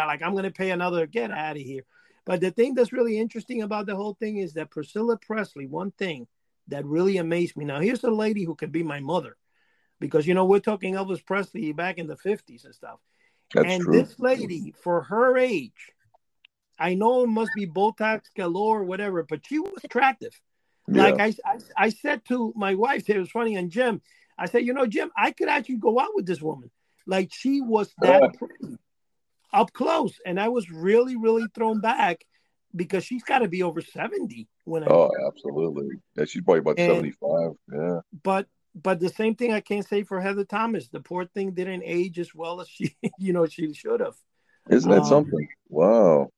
[0.00, 1.06] Like I'm gonna pay another.
[1.06, 1.82] Get out of here.
[2.26, 5.66] But the thing that's really interesting about the whole thing is that Priscilla Presley.
[5.66, 6.26] One thing
[6.68, 7.64] that really amazed me.
[7.64, 9.36] Now here's a lady who could be my mother
[10.00, 13.00] because you know we're talking Elvis Presley back in the 50s and stuff.
[13.52, 13.94] That's and true.
[13.94, 15.92] this lady, for her age,
[16.78, 20.40] I know it must be Botox galore or whatever, but she was attractive.
[20.88, 21.02] yeah.
[21.02, 24.00] Like I, I, I said to my wife, it was funny, and Jim,
[24.36, 26.70] I said, you know, Jim, I could actually go out with this woman.
[27.06, 28.28] Like she was that Yeah.
[28.38, 28.78] pretty
[29.54, 32.24] up close, and I was really, really thrown back
[32.76, 35.88] because she's got to be over 70 when I oh, absolutely.
[36.16, 37.52] Yeah, she's probably about And- seventy-five.
[37.72, 38.00] Yeah.
[38.22, 40.88] but but the same thing I can't say for Heather Thomas.
[40.88, 44.16] The poor thing didn't age as well as she, you know, she should have.
[44.68, 45.46] Isn't that Um, something?
[45.68, 46.30] Wow.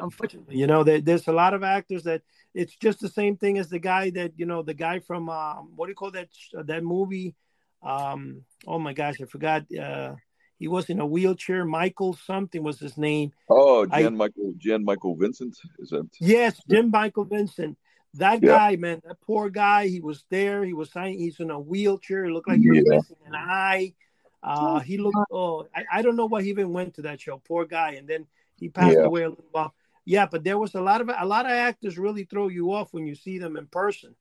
[0.00, 2.22] Unfortunately, you know, there, there's a lot of actors that
[2.54, 5.72] it's just the same thing as the guy that you know, the guy from um,
[5.76, 6.28] what do you call that
[6.66, 7.34] that movie?
[7.82, 9.64] Um, oh my gosh, I forgot.
[9.74, 10.14] Uh,
[10.60, 11.64] he was in a wheelchair.
[11.64, 13.32] Michael something was his name.
[13.48, 16.08] Oh, I- Michael Jan Michael Vincent is that?
[16.20, 17.76] Yes, Jim Michael Vincent.
[18.14, 18.56] That Yeah.
[18.56, 19.88] guy, man, that poor guy.
[19.88, 20.64] He was there.
[20.64, 21.18] He was signing.
[21.18, 22.26] He's in a wheelchair.
[22.26, 22.96] It looked like he was Yeah.
[22.96, 23.94] missing an eye.
[24.42, 25.16] Uh, he looked.
[25.30, 27.38] Oh, I, I don't know why he even went to that show.
[27.38, 27.92] Poor guy.
[27.92, 28.26] And then
[28.58, 29.04] he passed Yeah.
[29.04, 29.74] away a little while.
[30.04, 32.92] Yeah, but there was a lot of a lot of actors really throw you off
[32.92, 34.14] when you see them in person.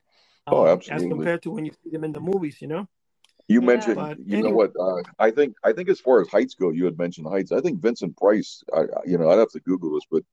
[0.48, 1.06] Oh, um, absolutely.
[1.06, 2.88] As compared to when you see them in the movies, you know.
[3.50, 3.66] You Yeah.
[3.68, 4.72] mentioned, But you know what?
[4.80, 7.52] Uh, I think, I think as far as heights go, you had mentioned heights.
[7.52, 8.64] I think Vincent Price.
[8.74, 10.24] I, I- you know, I'd have to Google this, but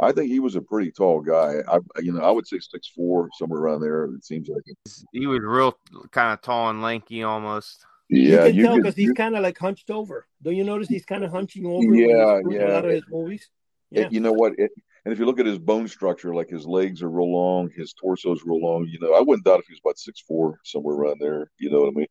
[0.00, 1.58] I think he was a pretty tall guy.
[1.68, 4.06] I, you know, I would say six four, somewhere around there.
[4.06, 4.64] It seems like.
[4.66, 4.76] It.
[5.12, 5.78] He was real
[6.10, 7.86] kind of tall and lanky almost.
[8.10, 10.26] Yeah, you can you tell because he's kind of like hunched over.
[10.42, 11.94] Don't you notice he's kind of hunching over?
[11.94, 12.66] Yeah, yeah.
[12.66, 13.48] A lot of his movies.
[13.90, 14.02] Yeah.
[14.06, 14.58] it- you know what?
[14.58, 14.72] It,
[15.04, 17.94] and if you look at his bone structure, like his legs are real long, his
[17.94, 18.86] torso's real long.
[18.88, 21.50] You know, I wouldn't doubt if he was about six four, somewhere around there.
[21.60, 22.06] You know what I mean?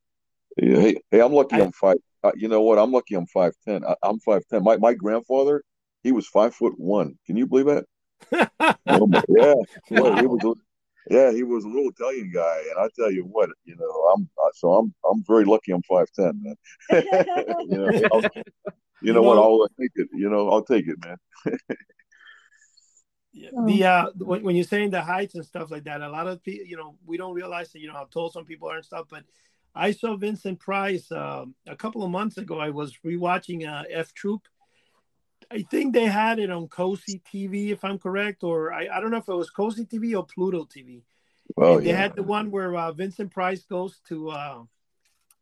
[0.58, 1.56] Yeah, hey, hey, I'm lucky.
[1.58, 1.98] I- I'm five.
[2.24, 2.80] Uh, you know what?
[2.80, 3.16] I'm lucky.
[3.16, 3.84] I'm five ten.
[4.02, 4.63] I'm five ten.
[4.63, 5.63] My my grandfather,
[6.04, 7.18] he was five foot one.
[7.26, 7.86] Can you believe that?
[8.86, 9.54] Oh my, yeah,
[9.89, 10.44] Boy, he was.
[10.44, 14.13] a- Yeah, he was a little Italian guy, and I tell you what, you know,
[14.13, 15.72] I'm uh, so I'm I'm very lucky.
[15.74, 16.56] I'm five ten, man.
[17.68, 18.44] you know, I'll, you
[19.02, 19.38] You know what?
[19.38, 20.08] I'll take it.
[20.13, 21.18] You know, I'll take it, man.
[23.36, 26.28] Yeah, the uh when, when you're saying the heights and stuff like that a lot
[26.28, 28.76] of people you know we don't realize that you know how tall some people are
[28.76, 29.24] and stuff but
[29.76, 34.14] i saw vincent price um a couple of months ago i was rewatching uh f
[34.14, 34.48] troop
[35.52, 39.12] i think they had it on cozy tv if i'm correct or i, I don't
[39.12, 41.02] know if it was cozy tv or pluto tv
[41.58, 44.64] Oh and they yeah, had the one where uh, vincent price goes to uh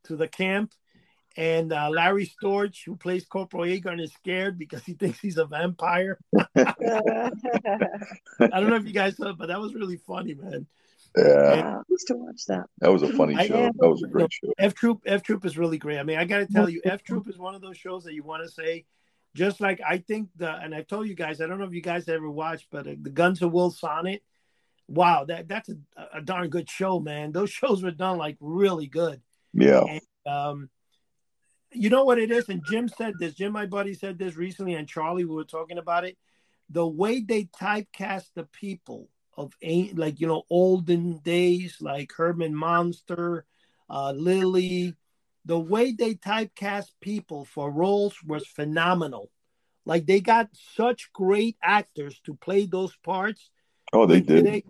[0.04, 0.74] to the camp
[1.38, 5.46] and uh, Larry Storch, who plays Corporal Agarn, is scared because he thinks he's a
[5.46, 6.20] vampire.
[6.58, 7.32] I
[8.40, 10.68] don't know if you guys saw it, but that was really funny, man.
[11.18, 12.66] Yeah, Yeah, I used to watch that.
[12.80, 13.72] that was a funny I- show.
[13.78, 14.54] That was a great show.
[14.58, 16.00] F Troop, F Troop is really great.
[16.00, 18.14] I mean, I got to tell you, F Troop is one of those shows that
[18.14, 18.86] you want to say,
[19.36, 21.82] just like I think the, and I told you guys, I don't know if you
[21.82, 24.22] guys ever watched, but uh, the Guns of Will Sonnett.
[24.88, 25.76] Wow, that that's a,
[26.16, 27.32] a darn good show, man.
[27.32, 29.22] Those shows were done like really good.
[29.54, 30.70] Yeah, And, um,
[31.74, 33.34] you know what it is, and Jim said this.
[33.34, 36.18] Jim, my buddy, said this recently, and Charlie, we were talking about it.
[36.70, 42.56] The way they typecast the people of ain't like you know olden days, like Herman
[42.56, 43.46] Munster,
[43.90, 44.96] uh, Lily.
[45.46, 49.32] The way they typecast people for roles was phenomenal.
[49.86, 53.50] Like they got such great actors to play those parts.
[53.94, 54.46] oh, they did.
[54.46, 54.64] today-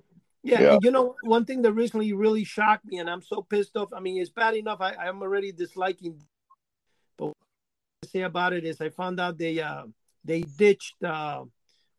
[0.44, 0.78] yeah, Yeah.
[0.82, 3.94] you know, one thing that recently really shocked me, and I'm so pissed off.
[3.94, 6.20] I mean, it's bad enough I, I'm already disliking,
[7.18, 7.36] but what
[8.04, 9.84] I say about it is I found out they uh
[10.24, 11.44] they ditched uh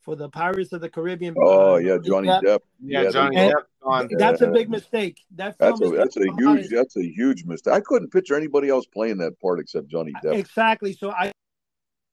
[0.03, 1.35] for the Pirates of the Caribbean.
[1.39, 2.43] Oh uh, yeah, Johnny Depp.
[2.43, 2.59] Depp.
[2.81, 4.09] Yeah, Yeah, Johnny they- Depp gone.
[4.19, 5.21] That's a big mistake.
[5.37, 7.75] That film That's a that's a gonna come out huge as- that's a huge mistake.
[7.75, 10.35] I couldn't picture anybody else playing that part except Johnny Depp.
[10.35, 10.93] exactly.
[10.93, 11.33] So I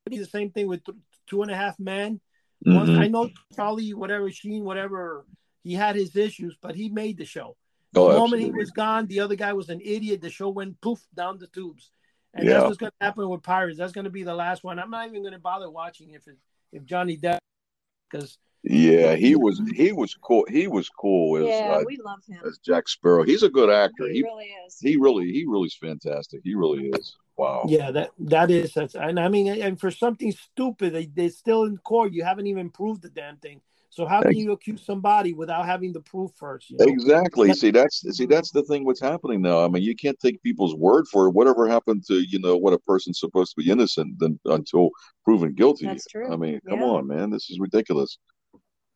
[0.09, 0.81] the same thing with
[1.27, 2.19] Two and a Half Men.
[2.65, 2.99] Once Mhm.
[2.99, 5.25] I know Charlie, whatever Sheen, whatever
[5.63, 7.55] he had his issues, but he made the show.
[7.93, 10.21] The Oh, moment he was gone, the other guy was an idiot.
[10.21, 11.91] The show went poof down the tubes,
[12.33, 12.53] and Yeah.
[12.53, 13.77] that's what's going to happen with Pirates.
[13.77, 14.77] That's going to be the last one.
[14.79, 16.37] I'm not even going to bother watching if it,
[16.71, 17.39] if Johnny Depp
[18.09, 20.45] because Yeah, he was he was cool.
[20.49, 22.41] He was cool as Yeah, uh, we love him.
[22.45, 23.23] as Jack Sparrow.
[23.23, 24.07] He's a good actor.
[24.07, 24.79] He He really is.
[24.79, 26.41] he really he really is fantastic.
[26.43, 27.15] He really is.
[27.37, 27.63] Wow.
[27.67, 31.63] yeah, that that is that's and I mean and for something stupid, they they're still
[31.63, 32.11] in court.
[32.11, 33.61] You haven't even proved the damn thing.
[33.91, 36.69] So how can you accuse somebody without having the proof first?
[36.69, 36.85] You know?
[36.85, 37.47] Exactly.
[37.47, 37.53] Yeah.
[37.55, 38.85] See, that's see, that's the thing.
[38.85, 39.65] What's happening now?
[39.65, 41.31] I mean, you can't take people's word for it.
[41.31, 44.91] Whatever happened to you know what a person's supposed to be innocent then, until
[45.25, 45.87] proven guilty.
[45.87, 46.31] That's true.
[46.31, 46.85] I mean, come Yeah.
[46.85, 48.19] on, man, this is ridiculous.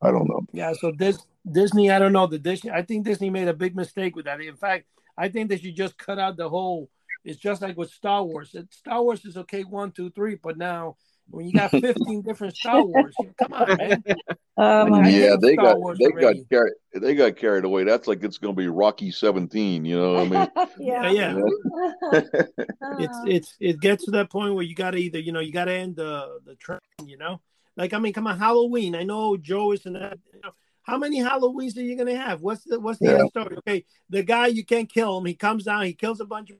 [0.01, 0.41] I don't know.
[0.51, 1.17] Yeah, so this
[1.49, 2.69] Disney, I don't know the Disney.
[2.71, 4.41] I think Disney made a big mistake with that.
[4.41, 4.86] In fact,
[5.17, 6.89] I think they should just cut out the whole.
[7.25, 8.53] It's just like with Star Wars.
[8.53, 10.97] It, Star Wars is okay, one, two, three, but now
[11.30, 14.04] when you got fifteen different Star Wars, come on, man.
[14.56, 16.42] Oh, I yeah, they Star got Wars they already.
[16.42, 17.86] got carried they got carried away.
[17.86, 19.84] That's like it's going to be Rocky Seventeen.
[19.84, 20.48] You know, what I mean,
[20.80, 21.36] Yeah, yeah.
[21.36, 22.22] yeah.
[23.00, 23.24] It's uh-huh.
[23.26, 25.66] it's it gets to that point where you got to either you know you got
[25.66, 26.82] to end the the trend.
[27.04, 27.42] You know,
[27.76, 28.94] like I mean, come on, Halloween.
[28.96, 30.20] I know Joe is in that.
[30.32, 30.52] You know,
[30.84, 32.42] how many Halloweens are you gonna have?
[32.42, 33.20] What's the what's the Yeah.
[33.22, 33.58] end story?
[33.58, 35.26] Okay, the guy you can't kill him.
[35.26, 36.58] He comes down, he kills a bunch of.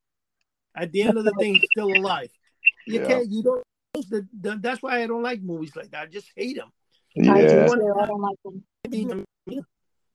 [0.76, 2.32] At the end of the thing, he's still alive.
[2.88, 3.06] You Yeah.
[3.08, 3.30] can't.
[3.30, 3.63] You don't.
[3.93, 6.03] The, the, that's why I don't like movies like that.
[6.03, 6.71] I just hate them.
[7.17, 7.67] I do yeah.
[7.99, 9.65] I don't like them.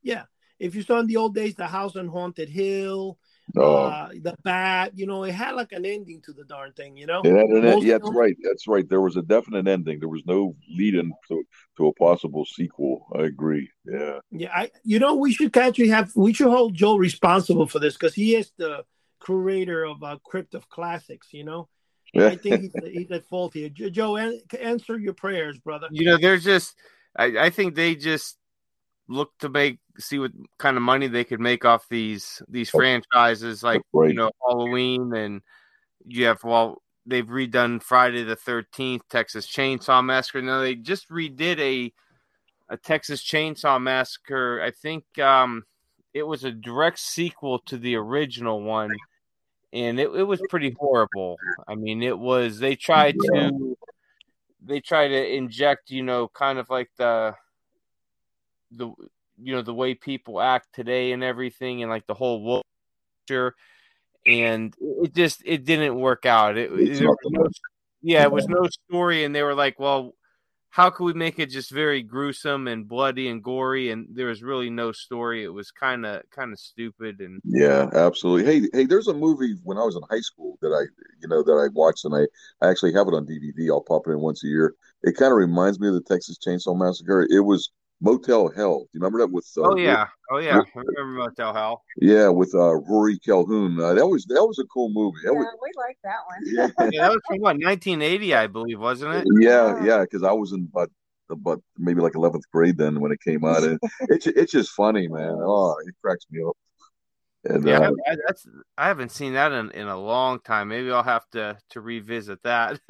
[0.03, 0.25] Yeah.
[0.59, 3.17] If you saw in the old days, the House on Haunted Hill,
[3.57, 6.97] oh, uh, the Bat, you know, it had like an ending to the darn thing.
[6.97, 7.23] You know.
[7.25, 8.37] yeah, that- that- most yeah, that's right.
[8.43, 8.89] That's right.
[8.89, 10.01] There was a definite ending.
[10.01, 11.45] There was no lead in to,
[11.77, 13.07] to a possible sequel.
[13.15, 13.71] I agree.
[13.85, 17.79] Yeah, Yeah, I you know we should actually have we should hold Joe responsible for
[17.79, 18.85] this because he is the
[19.25, 21.29] curator of uh, Crypt of Classics.
[21.33, 21.69] You know,
[22.17, 23.69] I think he's, he's at fault here.
[23.69, 25.89] Joe, an- answer your prayers, brother.
[25.91, 26.77] You know, they're just.
[27.17, 28.39] I, I think they just
[29.09, 33.63] look to make see what kind of money they could make off these these franchises,
[33.63, 34.11] like Right.
[34.11, 35.43] you know Halloween, and
[36.07, 40.43] you have well they've redone Friday the Thirteenth, Texas Chainsaw Massacre.
[40.43, 41.93] Now they just redid a
[42.69, 44.63] a Texas Chainsaw Massacre.
[44.63, 45.65] I think um,
[46.13, 48.95] it was a direct sequel to the original one,
[49.73, 51.39] and it, it was pretty horrible.
[51.67, 53.77] I mean, it was they tried to
[54.65, 57.35] they try to inject, you know, kind of like the
[58.71, 58.91] the
[59.41, 62.63] you know the way people act today and everything, and like the whole
[63.27, 63.55] culture,
[64.27, 66.59] and it just it didn't work out.
[66.59, 67.49] It, there was no,
[68.03, 70.15] yeah, it was no story, and they were like, well.
[70.71, 73.91] How could we make it just very gruesome and bloody and gory?
[73.91, 75.43] And there was really no story.
[75.43, 78.45] It was kind of kind of stupid and Yeah, absolutely.
[78.45, 80.83] Hey, hey, there's a movie when I was in high school that I,
[81.21, 82.27] you know, that I watched and I,
[82.65, 83.71] I actually have it on DVD.
[83.71, 84.75] I'll pop it in once a year.
[85.03, 87.27] It kind of reminds me of the Texas Chainsaw Massacre.
[87.31, 87.71] It was
[88.01, 88.81] Motel Hell.
[88.81, 89.47] Do you remember that with?
[89.57, 91.83] Uh, oh yeah, oh yeah, I remember Motel Hell.
[92.01, 93.79] yeah, with uh, Rory Calhoun.
[93.81, 95.19] Uh, that was that was a cool movie.
[95.25, 96.73] That Yeah, was, we like that one.
[96.79, 99.27] yeah, Yeah, that was from what 1980, I believe, wasn't it?
[99.41, 100.01] yeah, yeah.
[100.03, 100.91] Because I was in about
[101.31, 103.65] about maybe like eleventh grade then when it came out.
[103.65, 105.37] And it's it's just funny, man.
[105.41, 106.57] Oh, it cracks me up.
[107.45, 110.69] And Yeah, uh, I, that's I haven't seen that in, in a long time.
[110.69, 112.81] Maybe I'll have to to revisit that.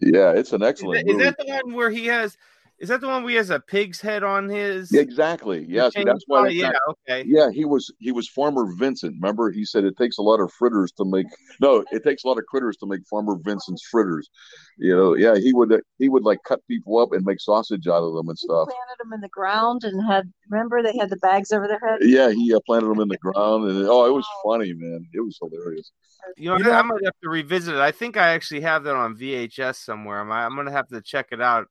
[0.00, 1.24] yeah, it's an excellent that- is movie.
[1.24, 2.36] that the one where he has?
[2.80, 4.90] Is that the one where he has a pig's head on his?
[4.92, 5.66] Exactly.
[5.68, 6.40] Yeah, see, that's why.
[6.40, 6.72] Oh, yeah.
[7.06, 7.24] Okay.
[7.28, 9.16] Yeah, he was he was Farmer Vincent.
[9.20, 11.26] Remember, he said it takes a lot of fritters to make.
[11.60, 14.30] No, it takes a lot of critters to make Farmer Vincent's fritters.
[14.78, 18.02] You know, yeah, he would he would like cut people up and make sausage out
[18.02, 18.68] of them and He stuff.
[18.68, 20.32] planted them in the ground and had.
[20.48, 21.98] Remember, they had the bags over their head.
[22.00, 25.06] Yeah, he uh, planted them in the ground, and oh, it was funny, man.
[25.12, 25.92] It was hilarious.
[26.38, 27.80] You know, You know- I, I might have to revisit it.
[27.80, 30.20] I think I actually have that on VHS somewhere.
[30.20, 31.66] I'm, I'm gonna have to check it out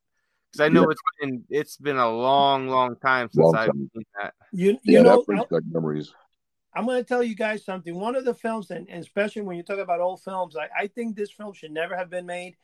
[0.51, 0.91] because I know Yeah.
[0.91, 3.89] it's been it's been a long, long time since Long I've seen
[4.21, 4.33] that.
[4.51, 6.13] You you Yeah, know, that brings back memories.
[6.73, 7.95] I'm going to tell you guys something.
[7.95, 10.88] One of the films, and, and especially when you talk about old films, I, I
[10.88, 12.55] think this film should never have been made.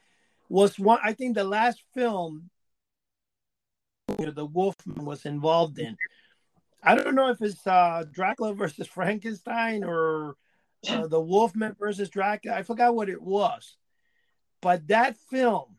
[0.48, 1.00] Was one?
[1.04, 2.50] I think the last film
[4.20, 5.98] you know, the Wolfman was involved in.
[6.84, 10.36] I don't know if it's uh, Dracula versus Frankenstein or
[10.88, 12.58] uh, the Wolfman versus Dracula.
[12.58, 13.76] I forgot what it was,
[14.62, 15.76] but that film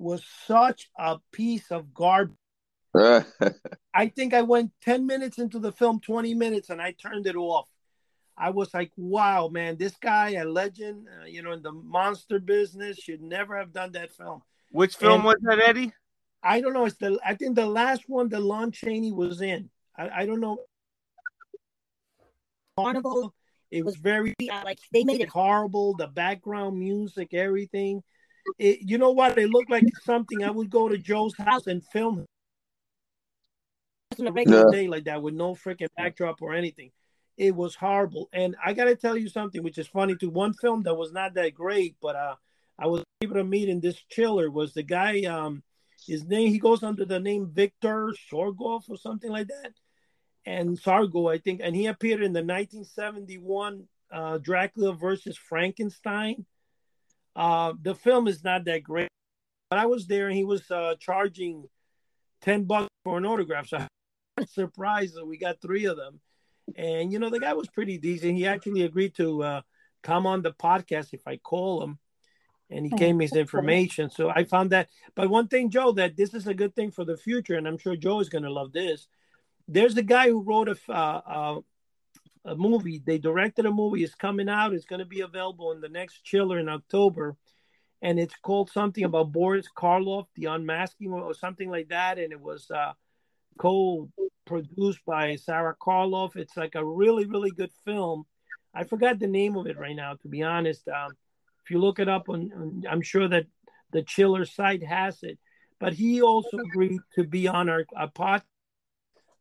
[0.00, 2.34] was such a piece of garbage.
[2.94, 7.36] I think I went 10 minutes into the film, 20 minutes, and I turned it
[7.36, 7.68] off.
[8.36, 12.38] I was like, wow, man, this guy, a legend, uh, you know, in the monster
[12.38, 14.42] business, should never have done that film.
[14.70, 15.92] Which film And- was that, Eddie?
[16.42, 16.86] I don't know.
[16.86, 19.68] It's the I think the last one that Lon Chaney was in.
[19.94, 20.56] I, I don't know.
[22.78, 23.34] Carnival.
[23.70, 24.34] It was very
[24.64, 25.94] like they made made it it horrible.
[25.96, 28.02] The background music, everything.
[28.58, 29.38] It, you know what?
[29.38, 32.26] It looked like something I would go to Joe's house and film
[34.18, 34.64] on a a regular.
[34.66, 34.70] Yeah.
[34.72, 36.90] day like that with no freaking backdrop or anything.
[37.36, 38.28] It was horrible.
[38.32, 40.30] And I got to tell you something, which is funny too.
[40.30, 42.34] One film that was not that great, but uh,
[42.78, 45.22] I was able to meet in this chiller was the guy.
[45.22, 45.62] Um,
[46.06, 49.72] his name he goes under the name Victor Sorgov or something like that,
[50.46, 56.46] and Sargo I think, and he appeared in the 1971 uh, Dracula versus Frankenstein.
[57.36, 59.08] Uh, the film is not that great,
[59.70, 61.68] but I was there and he was uh, charging
[62.40, 63.68] ten bucks for an autograph.
[63.68, 63.78] So
[64.38, 66.20] I'm surprised that we got three of them.
[66.76, 68.36] And you know, the guy was pretty decent.
[68.36, 69.60] He actually agreed to uh,
[70.02, 71.98] come on the podcast if I call him,
[72.70, 74.10] and he Oh, gave me his information.
[74.10, 74.88] So I found that.
[75.14, 77.78] But one thing, Joe, that this is a good thing for the future, and I'm
[77.78, 79.08] sure Joe is going to love this.
[79.66, 80.92] There's a guy who wrote a uh,
[81.26, 81.60] uh,
[82.44, 83.02] a movie.
[83.04, 84.02] They directed a movie.
[84.02, 84.72] It's coming out.
[84.72, 87.36] It's going to be available in the next chiller in October,
[88.02, 92.18] and it's called something about Boris Karloff, the unmasking, or something like that.
[92.18, 92.92] And it was uh,
[93.58, 96.36] co-produced by Sarah Karloff.
[96.36, 98.24] It's like a really, really good film.
[98.74, 100.88] I forgot the name of it right now, to be honest.
[100.88, 101.12] Um,
[101.64, 103.46] if you look it up, on, on- I'm sure that
[103.92, 105.38] the Chiller site has it.
[105.78, 108.42] But he also agreed to be on our, our pod,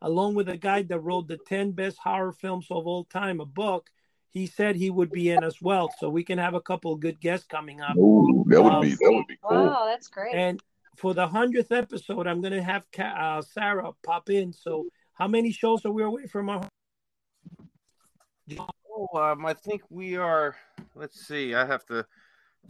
[0.01, 3.45] along with a guy that wrote the 10 best horror films of all time, a
[3.45, 3.89] book.
[4.31, 6.99] He said he would be in as well, so we can have a couple of
[6.99, 7.97] good guests coming up.
[7.97, 9.65] Ooh, that would Um, be that would be cool.
[9.65, 10.35] Wow, that's great.
[10.35, 10.61] And
[10.95, 14.53] for the hundredth episode, I'm gonna have Ca- uh, Sarah pop in.
[14.53, 16.61] So, how many shows are we away from our?
[18.91, 20.55] Oh, um, I think we are.
[20.93, 21.55] Let's see.
[21.55, 22.05] I have to,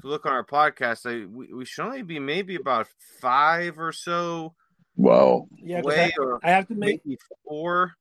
[0.02, 1.06] to look on our podcast.
[1.06, 2.88] I, we, we should only be maybe about
[3.20, 4.54] five or so
[5.00, 5.48] Wow.
[5.56, 7.94] Yeah, 'cause away, I, or I have to make maybe four.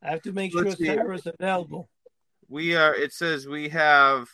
[0.00, 0.86] I have to make sure Let's see.
[0.86, 1.88] Sarah's available.
[2.48, 2.94] We are.
[2.94, 4.28] It says we have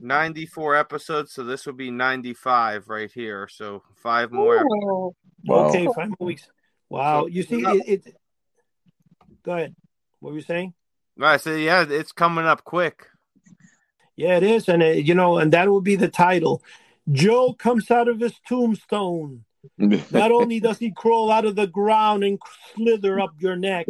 [0.00, 3.46] ninety-four episodes, so this would be ninety-five right here.
[3.48, 4.64] So five more.
[4.66, 5.14] Wow.
[5.68, 6.48] Okay, five more weeks.
[6.90, 8.16] Wow, So- you see, it, it.
[9.44, 9.76] Go ahead.
[10.18, 10.74] What were you saying?
[11.20, 13.06] I said, yeah, it's coming up quick.
[14.16, 16.62] Yeah, it is, and it, you know, and that will be the title.
[17.10, 19.44] Joe comes out of his tombstone.
[19.78, 22.38] Not only does he crawl out of the ground and
[22.74, 23.86] slither up your neck,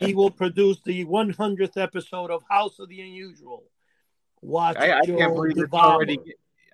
[0.00, 3.64] he will produce the 100th episode of House of the Unusual.
[4.40, 6.18] Watch I, I can't believe it's already.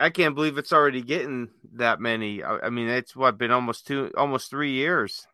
[0.00, 2.42] I can't believe it's already getting that many.
[2.42, 5.26] I, I mean, it's what been almost two, almost three years.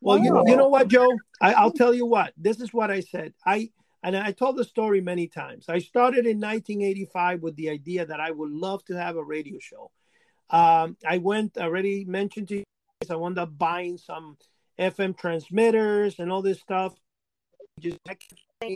[0.00, 1.08] Well, you, you know what, Joe?
[1.40, 2.32] I, I'll tell you what.
[2.36, 3.34] This is what I said.
[3.44, 3.70] I
[4.02, 5.68] and I told the story many times.
[5.68, 9.58] I started in 1985 with the idea that I would love to have a radio
[9.58, 9.90] show.
[10.50, 12.64] Um, I went already mentioned to you.
[13.02, 14.36] guys, I wound up buying some
[14.78, 16.94] FM transmitters and all this stuff.
[17.80, 17.98] Just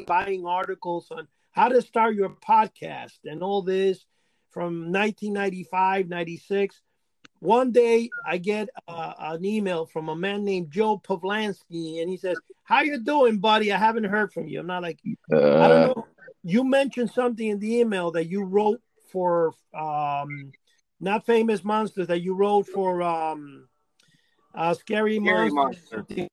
[0.06, 4.04] buying articles on how to start your podcast and all this
[4.50, 6.80] from 1995, 96.
[7.38, 12.18] One day I get uh, an email from a man named Joe Pavlansky, and he
[12.18, 13.72] says, "How you doing, buddy?
[13.72, 14.99] I haven't heard from you." I'm not like,
[15.32, 16.07] I Uh, don't know.
[16.42, 20.53] You mentioned something in the email that you wrote for um,
[21.01, 23.68] not famous monsters that you wrote for um,
[24.55, 26.28] uh, scary, Scary monsters.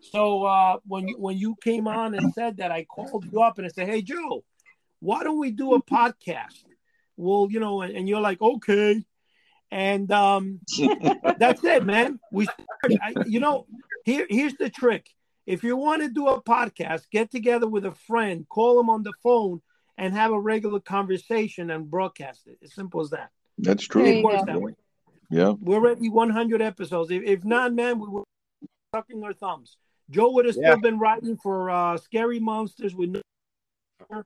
[0.00, 3.58] So uh, when you, when you came on and said that, I called you up
[3.58, 4.44] and I said, "Hey Joe,
[5.00, 6.64] why don't we do a podcast?"
[7.16, 9.04] Well, you know, and, and you're like, "Okay."
[9.74, 10.60] and um,
[11.38, 12.20] that's it, man.
[12.30, 13.00] We, started.
[13.02, 13.66] I, you know,
[14.04, 15.10] here here's the trick.
[15.46, 19.02] If you want to do a podcast, get together with a friend, call them on
[19.02, 19.60] the phone,
[19.98, 22.58] and have a regular conversation and broadcast it.
[22.62, 23.30] As simple as that.
[23.58, 24.02] That's true.
[24.04, 24.60] There It you works go.
[24.60, 24.74] that.
[25.30, 25.52] Yeah.
[25.60, 27.10] We're already 100 episodes.
[27.10, 28.24] If, if not, man, we were
[28.94, 29.76] sucking our thumbs.
[30.10, 30.76] Joe would have still Yeah.
[30.76, 33.20] been writing for uh, Scary Monsters with no.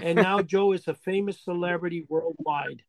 [0.00, 2.82] And now Joe is a famous celebrity worldwide.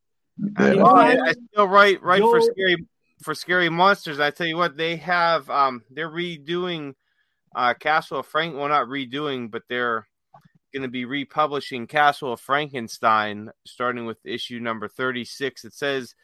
[0.56, 0.84] I, Yeah.
[0.84, 2.86] oh, I, I still write right for scary
[3.22, 4.20] for scary monsters.
[4.20, 6.94] I tell you what, they have um they're redoing
[7.56, 8.56] uh Castle of Frank.
[8.56, 10.08] Well, not redoing, but they're
[10.74, 15.64] going to be republishing Castle of Frankenstein, starting with issue number thirty six.
[15.64, 16.16] It says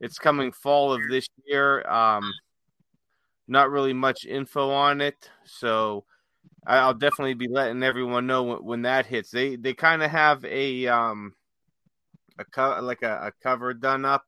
[0.00, 1.86] it's coming fall of this year.
[1.88, 2.32] Um,
[3.46, 6.04] not really much info on it, so
[6.66, 9.30] I'll definitely be letting everyone know when, when that hits.
[9.30, 11.34] They they kind of have a um
[12.38, 14.24] a co- like a, a cover done up,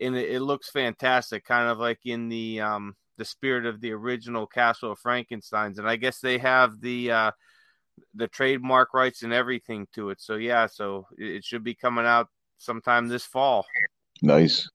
[0.00, 3.92] and it, it looks fantastic, kind of like in the um the spirit of the
[3.92, 7.30] original Castle of Frankenstein's, and I guess they have the uh
[8.14, 10.20] the trademark rights and everything to it.
[10.20, 12.28] So yeah, so it, it should be coming out
[12.58, 13.66] sometime this fall.
[14.22, 14.68] Nice.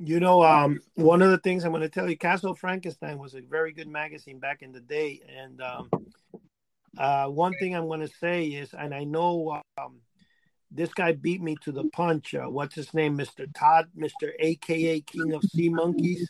[0.00, 3.34] You know, um, one of the things I'm going to tell you, Castle Frankenstein was
[3.34, 5.90] a very good magazine back in the day, and um,
[6.96, 9.96] uh, one thing I'm going to say is, and I know um,
[10.70, 12.34] this guy beat me to the punch.
[12.34, 16.28] Uh, what's his name, Mister Todd, Mister AKA King of Sea Monkeys,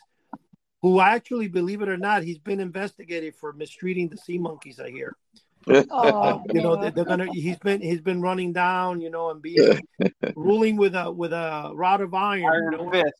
[0.81, 4.79] who actually, believe it or not, he's been investigated for mistreating the sea monkeys.
[4.79, 5.15] I hear.
[5.67, 9.41] Oh, you know they're, they're gonna he's been he's been running down you know and
[9.41, 9.81] being
[10.35, 12.91] ruling with a with a rod of iron, you know?
[12.91, 13.13] Fist.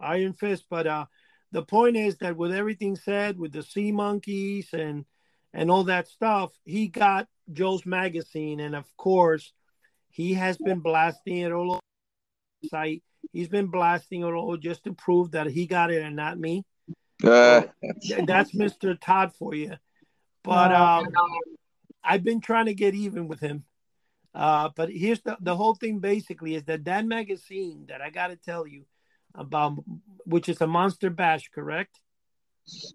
[0.00, 1.06] iron fist but uh
[1.52, 5.04] the point is that with everything said with the sea monkeys and
[5.54, 9.52] and all that stuff he got joe's magazine and of course
[10.10, 11.80] he has been blasting it all over
[12.62, 13.02] the site.
[13.34, 16.64] He's been blasting it all just to prove that he got it and not me.
[17.22, 17.62] Uh,
[18.26, 19.72] that's mr todd for you
[20.46, 21.06] but um
[22.04, 23.64] i've been trying to get even with him.
[24.34, 28.28] Uh but here's the the whole thing basically is that that magazine that i got
[28.28, 28.84] to tell you
[29.34, 29.78] about
[30.24, 32.00] which is a monster bash correct?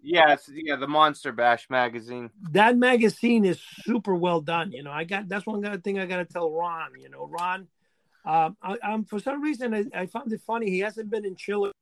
[0.02, 2.28] Yes, yeah, the Monster Bash magazine.
[2.50, 4.92] that magazine is super well done you know.
[4.92, 7.26] I got that's one thing i got to tell ron you know.
[7.26, 7.68] Ron
[8.24, 11.36] um I, i'm for some reason I, I found it funny he hasn't been in
[11.36, 11.72] Chiller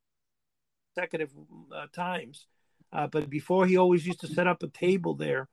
[0.94, 1.30] consecutive
[1.74, 2.46] uh, times.
[2.92, 5.48] Uh, but before he always used to set up a table there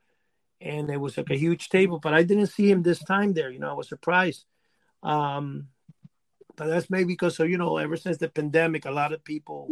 [0.62, 3.50] and it was like a huge table but i didn't see him this time there
[3.50, 4.46] you know i was surprised
[5.04, 5.68] um
[6.56, 9.70] but that's maybe because so you know ever since the pandemic a lot of people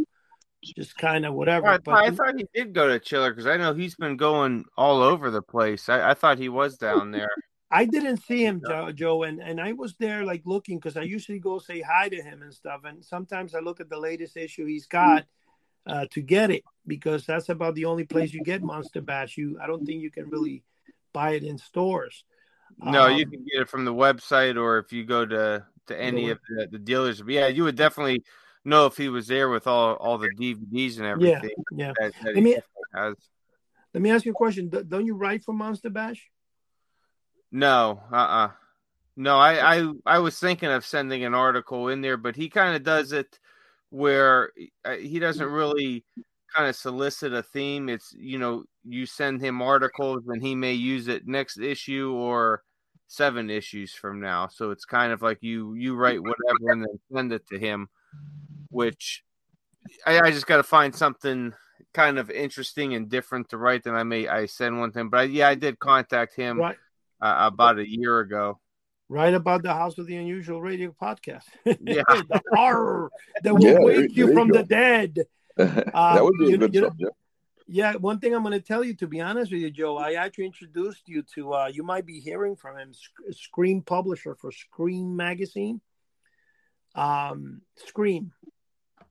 [0.76, 3.58] just kind of whatever I, but I thought he did go to Chiller because I
[3.58, 5.90] know he's been going all over the place.
[5.90, 7.30] I, I thought he was down there.
[7.72, 11.02] I didn't see him, Joe, Joe and, and I was there like looking because I
[11.02, 12.82] usually go say hi to him and stuff.
[12.86, 15.26] And sometimes I look at the latest issue he's got
[15.86, 19.38] uh, to get it because that's about the only place you get Monster Bash.
[19.38, 20.64] You, I don't think you can really
[21.16, 22.26] buy it in stores.
[22.78, 25.94] No, you Um, can get it from the website or if you go to to
[26.10, 26.32] any Yeah.
[26.34, 27.22] of the, the dealers.
[27.22, 28.24] But yeah, you would definitely
[28.66, 31.52] know if he was there with all all the DVDs and everything.
[31.72, 31.94] yeah.
[32.00, 32.58] That, that Let me-
[32.94, 33.16] has.
[33.94, 34.68] Let me ask you a question.
[34.70, 36.22] Do- Don't you write for Monster Bash?
[37.52, 38.52] No, uh, uh
[39.16, 39.38] no.
[39.38, 42.84] I, I I was thinking of sending an article in there, but he kind of
[42.84, 43.40] does it
[43.90, 44.52] where
[44.84, 46.04] uh, he doesn't really
[46.56, 47.90] kind of solicit a theme.
[47.90, 52.64] It's you know you send him articles and he may use it next issue or
[53.08, 54.48] seven issues from now.
[54.48, 57.90] So it's kind of like you you write whatever and then send it to him,
[58.70, 59.24] which
[60.06, 61.54] I, I just got to find something
[61.94, 63.84] kind of interesting and different to write.
[63.84, 65.10] Then I may I send one to him.
[65.10, 66.78] But I, yeah, I did contact him Right,
[67.22, 68.60] uh, about a year ago.
[69.10, 71.44] right about the House of the Unusual Radio podcast.
[71.66, 72.02] Yeah.
[72.10, 73.12] the horror
[73.44, 74.58] that will Yeah, there- wake you there from go.
[74.60, 75.20] the dead.
[75.58, 77.12] that would be you- a good you know- subject.
[77.68, 80.14] Yeah, one thing I'm going to tell you, to be honest with you, Joe, I
[80.14, 81.54] actually introduced you to.
[81.56, 85.82] Uh, you might be hearing from him, Sc- Scream publisher for Scream magazine.
[86.94, 88.32] Um, Scream.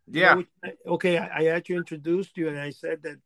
[0.06, 3.18] You know Yeah, okay, I, I actually introduced you, and I said that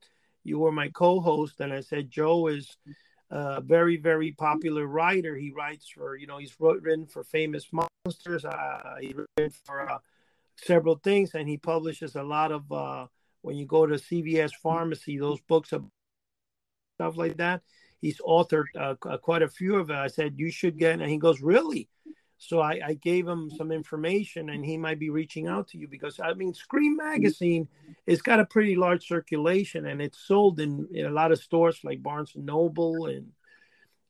[0.44, 2.78] you were my co-host, and I said Joe is
[3.30, 5.36] a very, very popular writer.
[5.36, 8.46] He writes for, you know, he's written for famous monsters.
[8.46, 9.98] Uh, he's written for uh,
[10.64, 12.70] several things, and he publishes a lot of.
[12.70, 13.06] Uh,
[13.42, 15.84] when you go to CVS pharmacy, those books of
[16.98, 17.62] stuff like that.
[18.00, 19.96] He's authored uh, quite a few of it.
[19.96, 21.88] I said you should get, and he goes, really.
[22.40, 25.88] So I, I gave him some information, and he might be reaching out to you
[25.88, 27.68] because I mean, Scream magazine
[28.06, 31.80] it's got a pretty large circulation, and it's sold in, in a lot of stores
[31.82, 33.32] like Barnes and Noble and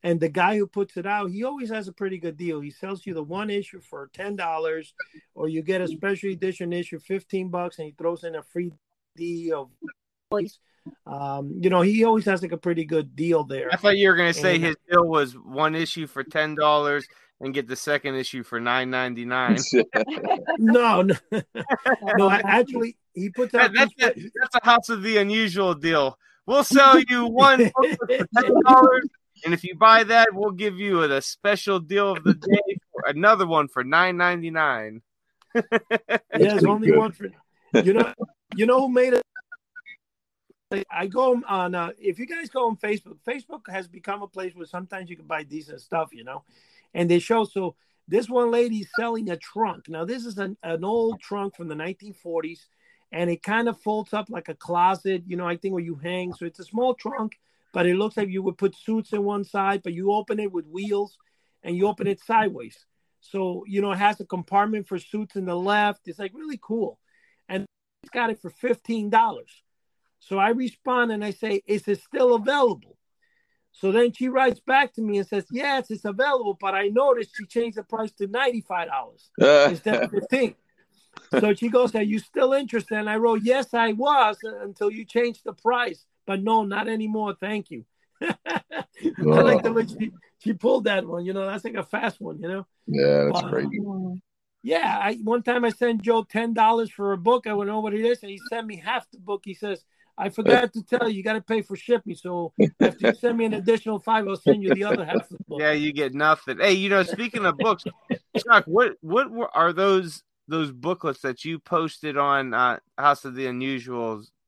[0.03, 2.61] and the guy who puts it out, he always has a pretty good deal.
[2.61, 4.94] He sells you the one issue for ten dollars,
[5.34, 8.72] or you get a special edition issue, fifteen bucks, and he throws in a free
[9.16, 9.70] D of.
[11.07, 13.68] Um, you know, he always has like a pretty good deal there.
[13.72, 16.55] I thought you were going to say And- his deal was one issue for ten
[16.55, 17.07] dollars
[17.40, 19.59] and get the second issue for nine ninety nine.
[20.59, 21.14] No, no,
[22.16, 22.28] no.
[22.28, 23.72] I- Actually, he puts out.
[23.74, 26.18] That, that's, two a, that's a House of the Unusual deal.
[26.46, 29.09] We'll sell you one for ten dollars,
[29.45, 33.03] and if you buy that, we'll give you a, special deal of the day for
[33.07, 35.03] another one for nine ninety nine.
[36.32, 36.99] There's only good.
[36.99, 37.28] one for
[37.82, 38.12] you know.
[38.57, 39.22] You know who made it?
[40.91, 41.74] I go on.
[41.74, 45.16] Uh, if you guys go on Facebook, Facebook has become a place where sometimes you
[45.16, 46.11] can buy decent stuff.
[46.12, 46.45] You know,
[46.95, 47.45] and they show.
[47.45, 47.76] So
[48.07, 49.89] this one lady's selling a trunk.
[49.89, 52.61] Now this is an, an old trunk from the 1940s,
[53.12, 55.22] and it kind of folds up like a closet.
[55.26, 56.32] You know, I think where you hang.
[56.34, 57.39] So it's a small trunk,
[57.73, 60.53] but it looks like you would put suits in one side, but you open it
[60.53, 61.16] with wheels,
[61.62, 62.77] and you open it sideways.
[63.21, 66.07] So you know, it has a compartment for suits in the left.
[66.07, 66.99] It's like really cool,
[67.49, 67.66] and
[68.03, 69.62] it's got it for fifteen dollars.
[70.21, 72.97] So I respond and I say, "Is it still available?"
[73.73, 77.37] So then she writes back to me and says, "Yes, it's available, but I noticed
[77.37, 79.69] she changed the price to ninety-five dollars uh.
[79.71, 80.55] instead of 15
[81.41, 84.91] So she goes, "Are you still interested?" And I wrote, "Yes, I was uh, until
[84.91, 87.35] you changed the price, but no, not anymore.
[87.41, 87.87] Thank you."
[88.22, 88.85] I
[89.18, 91.24] like the way she, she pulled that one.
[91.24, 92.39] You know, that's like a fast one.
[92.41, 92.66] You know.
[92.87, 93.49] yeah, that's Wow.
[93.49, 93.81] crazy.
[94.62, 97.47] Yeah, I one time I sent Joe ten dollars for a book.
[97.47, 99.43] I went over to this, and he sent me half the book.
[99.45, 99.83] He says,
[100.18, 102.14] "I forgot to tell you, you got to pay for shipping.
[102.14, 105.39] So after you send me an additional five, I'll send you the other half of
[105.39, 106.59] the book." Yeah, you get nothing.
[106.59, 107.85] Hey, you know, speaking of books,
[108.37, 113.35] Chuck, what what were, are those those booklets that you posted on uh, House of
[113.35, 113.47] the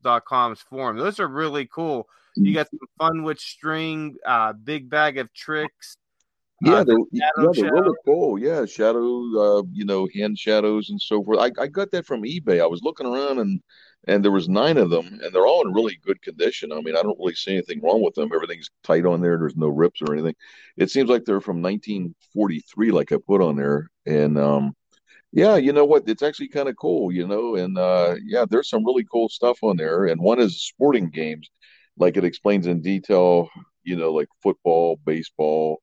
[0.03, 0.97] Unusuals.com's forum?
[0.97, 2.07] Those are really cool.
[2.35, 5.97] You got some fun with string, uh, big bag of tricks.
[6.61, 8.39] Yeah, Uh, Shadow yeah, they're really cool.
[8.39, 11.39] Yeah, shadow, uh, you know, hand shadows and so forth.
[11.39, 12.61] I, I got that from eBay.
[12.61, 13.61] I was looking around and
[14.07, 16.71] and there was nine of them, and they're all in really good condition.
[16.71, 18.31] I mean, I don't really see anything wrong with them.
[18.33, 19.37] Everything's tight on there.
[19.37, 20.33] There's no rips or anything.
[20.75, 23.91] It seems like they're from 1943, like I put on there.
[24.07, 24.75] And um,
[25.31, 26.07] yeah, you know what?
[26.07, 27.55] It's actually kind of cool, you know.
[27.55, 30.05] And uh, yeah, there's some really cool stuff on there.
[30.05, 31.49] And one is sporting games,
[31.97, 33.49] like it explains in detail,
[33.83, 35.79] you know, like football, baseball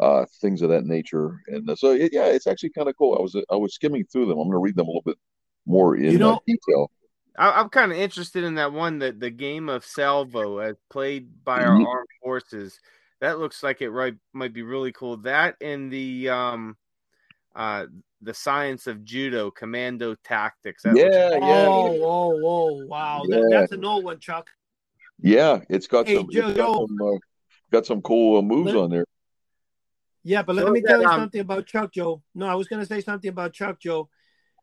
[0.00, 1.40] uh, things of that nature.
[1.48, 3.16] And uh, so, it, yeah, it's actually kind of cool.
[3.18, 4.38] I was I was skimming through them.
[4.38, 5.18] I'm going to read them a little bit
[5.66, 6.90] more in You know- uh, detail.
[7.36, 11.44] I, I'm kind of interested in that one that the game of salvo as played
[11.44, 11.86] by our Mhm.
[11.86, 12.78] armed forces.
[13.20, 15.16] That looks like it right might be really cool.
[15.18, 16.76] That and the um
[17.56, 17.86] uh
[18.24, 20.82] the science of judo commando tactics.
[20.82, 22.86] That looks- Yeah, yeah, Oh, oh, oh!
[22.86, 23.60] Wow, that, Yeah.
[23.60, 24.50] that's an old one, Chuck.
[25.20, 25.60] yeah.
[25.68, 27.18] It's got Hey, some, it's got some, uh,
[27.70, 29.04] got some cool uh, moves Let- on there.
[30.26, 32.22] Yeah, but let So me that, tell you um, something about Chuck Joe.
[32.34, 34.08] No, I was going to say something about Chuck Joe.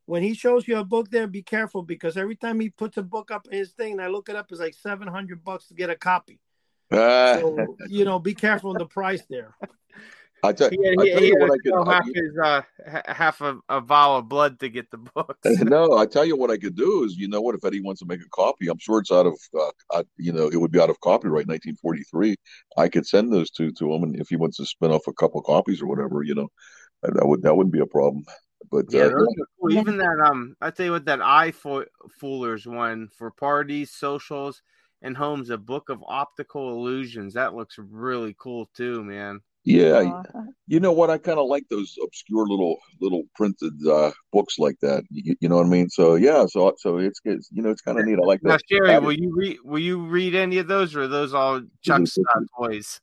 [0.05, 3.03] When he shows you a book there, be careful because every time he puts a
[3.03, 5.68] book up in his thing, and I look it up, it's like seven hundred bucks
[5.68, 6.39] to get a copy.
[6.89, 9.55] Uh, So you know, be careful on the price there.
[10.44, 11.88] I tell, He had, I tell he you what I could.
[11.88, 12.62] half I, his uh
[13.12, 15.38] half a, a vial of blood to get the books.
[15.64, 17.56] no, I tell you what I could do is, you know what?
[17.56, 20.32] If Eddie wants to make a copy, I'm sure it's out of, uh, uh, you
[20.32, 22.36] know, it would be out of copyright 1943.
[22.78, 25.14] I could send those two to him, and if he wants to spin off a
[25.14, 26.50] couple copies or whatever, you know,
[27.04, 28.24] that that would that wouldn't be a problem.
[28.72, 29.72] But Yeah, uh, cool.
[29.72, 31.86] Even that um, I tell you what, that eye fo-
[32.22, 34.62] foolers one for parties, socials,
[35.02, 37.34] and homes, a book of optical illusions.
[37.34, 39.42] That looks really cool too, man.
[39.64, 40.24] Yeah,
[40.68, 41.09] You know what?
[41.09, 45.03] I kind of like those obscure little little printed uh, books like that.
[45.12, 45.89] You, you know what I mean?
[45.89, 48.18] So yeah, so so it's, it's you know it's kind of neat.
[48.22, 48.47] I like that.
[48.47, 48.64] Now, that.
[48.70, 49.57] Sherry, will you read?
[49.64, 52.99] Will you read any of those, or are those all Chuck's uh, toys?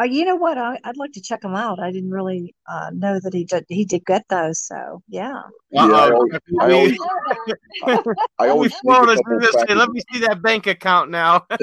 [0.00, 0.58] Uh, you know what?
[0.58, 1.78] I, I'd like to check them out.
[1.78, 3.64] I didn't really uh, know that he did.
[3.68, 4.58] He did get those.
[4.58, 5.40] So yeah.
[5.70, 6.98] Yeah, I always- I always-
[7.86, 8.00] I
[8.40, 9.52] we always sneak spoiled a us couple with this.
[9.52, 9.76] Say, packages.
[9.76, 11.46] Let me see that bank account now.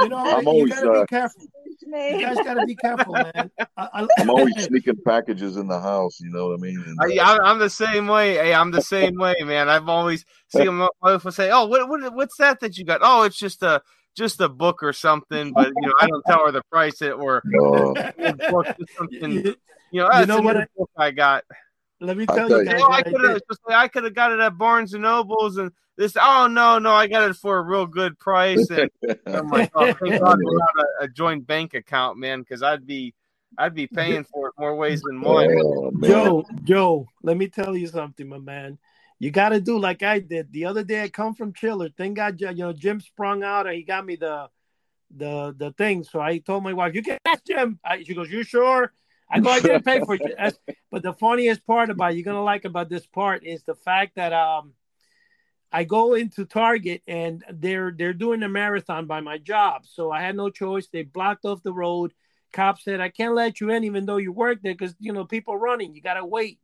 [0.00, 1.42] You know, I'm you always, gotta uh, be careful.
[1.92, 3.50] You guys got to be careful, man.
[3.58, 6.20] I, I, I'm always sneaking packages in the house.
[6.20, 6.82] You know what I mean?
[6.86, 8.34] And, I, uh, I'm, I'm the same way.
[8.34, 9.68] Hey, I'm the same way, man.
[9.68, 13.00] I've always seen my wife will say, "Oh, what, what, what's that that you got?
[13.02, 13.82] Oh, it's just a
[14.16, 17.12] just a book or something." But you know, I don't tell her the price it
[17.12, 17.94] or no.
[18.50, 19.30] book or something.
[19.32, 19.56] you,
[19.90, 21.44] You know, that's know what I- book I got.
[22.02, 22.64] Let me tell tell you you.
[22.64, 23.42] guys Oh, I I could have did.
[23.48, 26.16] just say I could have got it at Barnes and Nobles and this.
[26.20, 28.68] Oh no, no, I got it for a real good price.
[28.70, 28.90] And
[29.26, 32.86] I'm like, oh, thank God we got a, a joint bank account, man, because I'd
[32.86, 33.14] be
[33.56, 35.58] I'd be paying for it more ways than oh, one.
[35.62, 35.92] Oh.
[36.02, 38.78] Joe, Joe, let me tell you something, my man.
[39.18, 41.04] You got to do like I did the other day.
[41.04, 41.90] I come from Chiller.
[41.96, 44.48] Thank God, you know, Jim sprung out and he got me the
[45.16, 46.02] the the thing.
[46.02, 48.92] So I told my wife, "You can ask Jim." I, she goes, "You sure?"
[49.32, 50.58] I go, "I didn't pay for it."
[50.90, 54.32] But the funniest part about you're gonna like about this part is the fact that
[54.32, 54.74] um,
[55.72, 60.20] I go into Target and they're they're doing a marathon by my job, so I
[60.20, 60.88] had no choice.
[60.88, 62.12] They blocked off the road.
[62.52, 65.24] Cop said, "I can't let you in, even though you work there, because you know
[65.24, 65.94] people running.
[65.94, 66.58] You gotta wait."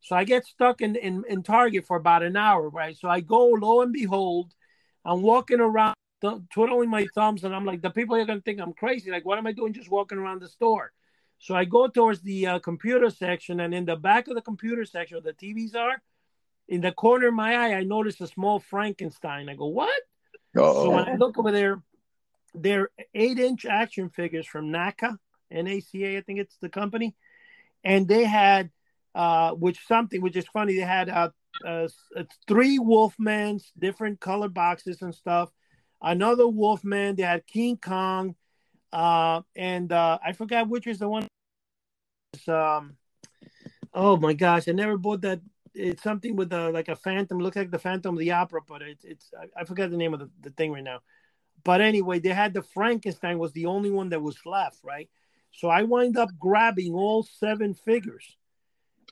[0.00, 2.96] So I get stuck in, in in Target for about an hour, right?
[2.96, 4.52] So I go, lo and behold,
[5.04, 5.96] I'm walking around
[6.52, 9.10] twiddling my thumbs, and I'm like, the people are gonna think I'm crazy.
[9.10, 10.92] Like, what am I doing just walking around the store?
[11.42, 14.84] So I go towards the uh, computer section, and in the back of the computer
[14.84, 16.00] section where the TVs are,
[16.68, 19.48] in the corner of my eye, I notice a small Frankenstein.
[19.48, 19.90] I go, what?
[20.56, 20.84] Uh-oh.
[20.84, 21.82] So when I look over there,
[22.54, 25.18] they're eight inch action figures from NECA,
[25.52, 27.16] NECA, I think it's the company.
[27.82, 28.70] And they had,
[29.12, 31.30] uh, which something, which is funny, they had uh,
[31.66, 31.88] uh,
[32.46, 35.50] three Wolfmans, different color boxes and stuff.
[36.00, 38.36] Another Wolfman, they had King Kong,
[38.92, 41.26] uh, and uh, I forgot which is the one.
[42.48, 42.96] Um,
[43.94, 45.40] oh my gosh, I never bought that.
[45.74, 47.38] It's something with a, like a phantom.
[47.38, 50.12] Looks like the Phantom of the Opera, but it's it's I, I forgot the name
[50.12, 51.00] of the, the thing right now.
[51.64, 55.08] But anyway, they had the Frankenstein was the only one that was left, right?
[55.52, 58.36] So I wind up grabbing all seven figures.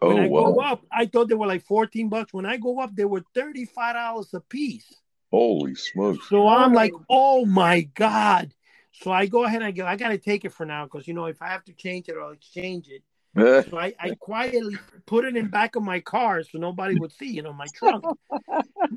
[0.03, 0.65] When Oh I go wow!
[0.65, 2.33] up, I thought they were like 14 bucks.
[2.33, 4.95] When I go up, they were $35 a piece.
[5.31, 6.29] Holy smokes!
[6.29, 8.53] So I'm like, oh my God.
[8.93, 11.07] So I go ahead and I go, I got to take it for now because,
[11.07, 13.03] you know, if I have to change it, I'll exchange it.
[13.71, 14.77] So I, I quietly
[15.07, 18.05] put it in back of my car so nobody would see, you know, my trunk.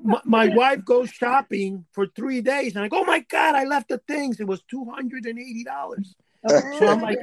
[0.03, 3.65] my, my wife goes shopping for three days and I go, oh my God, I
[3.65, 4.39] left the things.
[4.39, 6.15] It was $280.
[6.79, 7.19] So I'm like,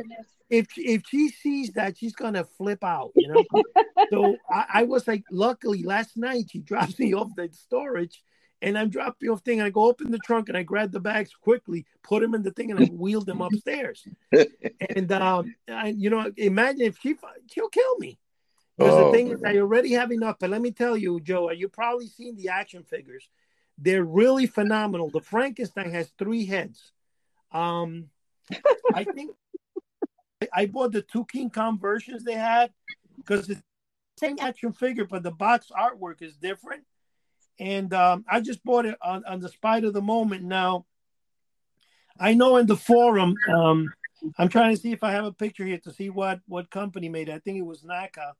[0.48, 3.44] if if she sees that, she's gonna flip out, you know.
[4.11, 8.22] so I, I was like, luckily last night she dropped me off the storage,
[8.62, 10.92] and I dropped me off thing, and I go open the trunk and I grab
[10.92, 14.06] the bags quickly, put them in the thing, and I wheeled them upstairs.
[14.94, 17.16] and um, I, you know, imagine if she
[17.50, 18.18] she'll kill me.
[18.76, 20.36] Because Oh, the thing is, I already have enough.
[20.38, 23.28] But let me tell you, Joe, you've probably seen the action figures.
[23.76, 25.11] They're really phenomenal.
[25.11, 26.92] The Frankenstein has three heads.
[27.52, 28.08] Um,
[28.94, 29.32] I think
[30.52, 32.72] I bought the two King Kong versions they had
[33.16, 36.84] because it's the same action figure, but the box artwork is different.
[37.61, 40.42] And um, I just bought it on, on the spite of the moment.
[40.44, 40.86] Now,
[42.18, 43.92] I know in the forum, um,
[44.38, 47.08] I'm trying to see if I have a picture here to see what what company
[47.11, 47.32] made it.
[47.32, 48.32] I think it was NECA.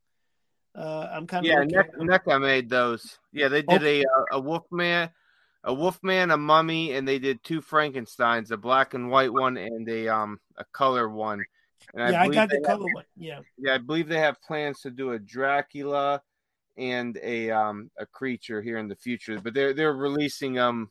[0.75, 3.19] Uh, I'm kind of Yeah, looking- Ne- NECA made those.
[3.31, 5.09] Yeah, they did a uh, a Wolfman,
[5.63, 9.87] a Wolfman, a Mummy, and they did two Frankenstein's, a black and white one and
[9.87, 11.43] a um a color one.
[11.93, 13.05] And yeah, I believe got the have- color one.
[13.15, 13.39] Yeah.
[13.57, 16.21] yeah, I believe they have plans to do a Dracula
[16.81, 20.89] and a um a creature here in the future, but they're they're releasing them,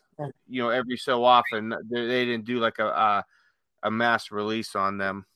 [0.49, 1.75] you know, every so often.
[1.91, 3.25] They, they didn't do like a, a
[3.83, 5.27] a mass release on them.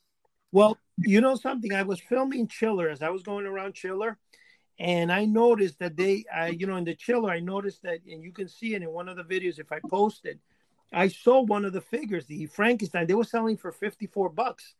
[0.53, 1.73] Well, you know something?
[1.73, 4.19] I was filming Chiller as I was going around Chiller,
[4.79, 8.23] and I noticed that they, uh, you know, in the Chiller, I noticed that, and
[8.23, 10.39] you can see it in one of the videos if I posted.
[10.93, 13.09] I saw one of the figures, the Frankenstein.
[13.09, 14.75] They were selling for fifty-four bucks.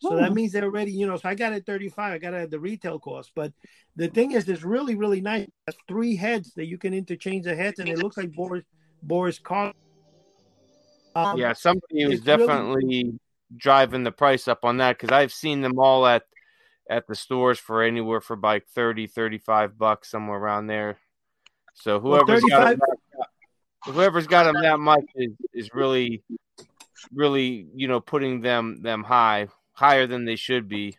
[0.00, 0.34] So that Hmm.
[0.34, 1.16] means they're already, you know.
[1.16, 2.12] So I got it at thirty-five.
[2.14, 3.32] I got it at the retail cost.
[3.34, 3.52] But
[3.96, 5.46] the thing is, it's really, really nice.
[5.66, 8.64] It three heads that you can interchange the heads, and it looks like Boris
[9.02, 9.74] Boris Karloff.
[11.14, 13.20] Um, Yeah, somebody was it's really- definitely
[13.56, 16.22] driving the price up on that because I've seen them all at
[16.88, 20.98] at the stores for anywhere for like 30, 35 bucks, somewhere around there.
[21.74, 23.28] So Well, whoever's got them that,
[23.92, 26.22] whoever's got them that much is, is really,
[27.12, 29.48] really, you know, putting them them high,
[29.80, 30.98] higher than they should be.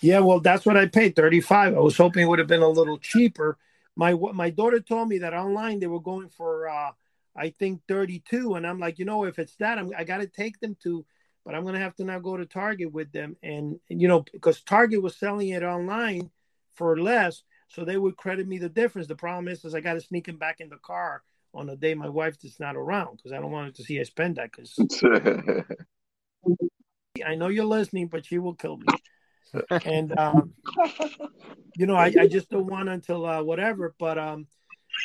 [0.00, 1.74] Yeah, well, that's what I paid, 35.
[1.74, 3.58] I was hoping it would have been a little cheaper.
[3.96, 6.92] My my daughter told me that online they were going for uh
[7.34, 10.28] I think 32 and I'm like, you know, if it's that I'm I got to
[10.28, 11.04] take them to
[11.44, 14.08] but I'm going to have to now go to Target with them and, and you
[14.08, 16.30] know, because Target was selling it online
[16.74, 19.08] for less, so they would credit me the difference.
[19.08, 21.22] The problem is is I got to sneak them back in the car
[21.54, 23.98] on the day my wife is not around because I don't want her to see
[23.98, 24.78] I spend that cuz
[27.24, 28.86] I know you're listening, but she will kill me.
[29.84, 30.52] and um,
[31.76, 33.94] you know, I, I just don't want until uh, whatever.
[33.98, 34.46] But um,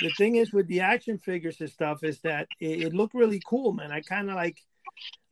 [0.02, 3.42] the thing is with the action figures and stuff is that it, it looked really
[3.48, 3.92] cool, man.
[3.92, 4.58] I kind of like,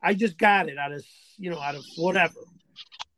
[0.02, 1.04] I just got it out of
[1.38, 2.40] you know out of whatever.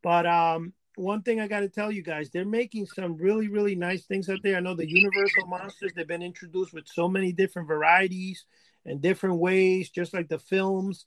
[0.03, 3.75] But um, one thing I got to tell you guys, they're making some really really
[3.75, 4.57] nice things out there.
[4.57, 8.45] I know the Universal monsters they've been introduced with so many different varieties
[8.85, 11.07] and different ways, just like the films.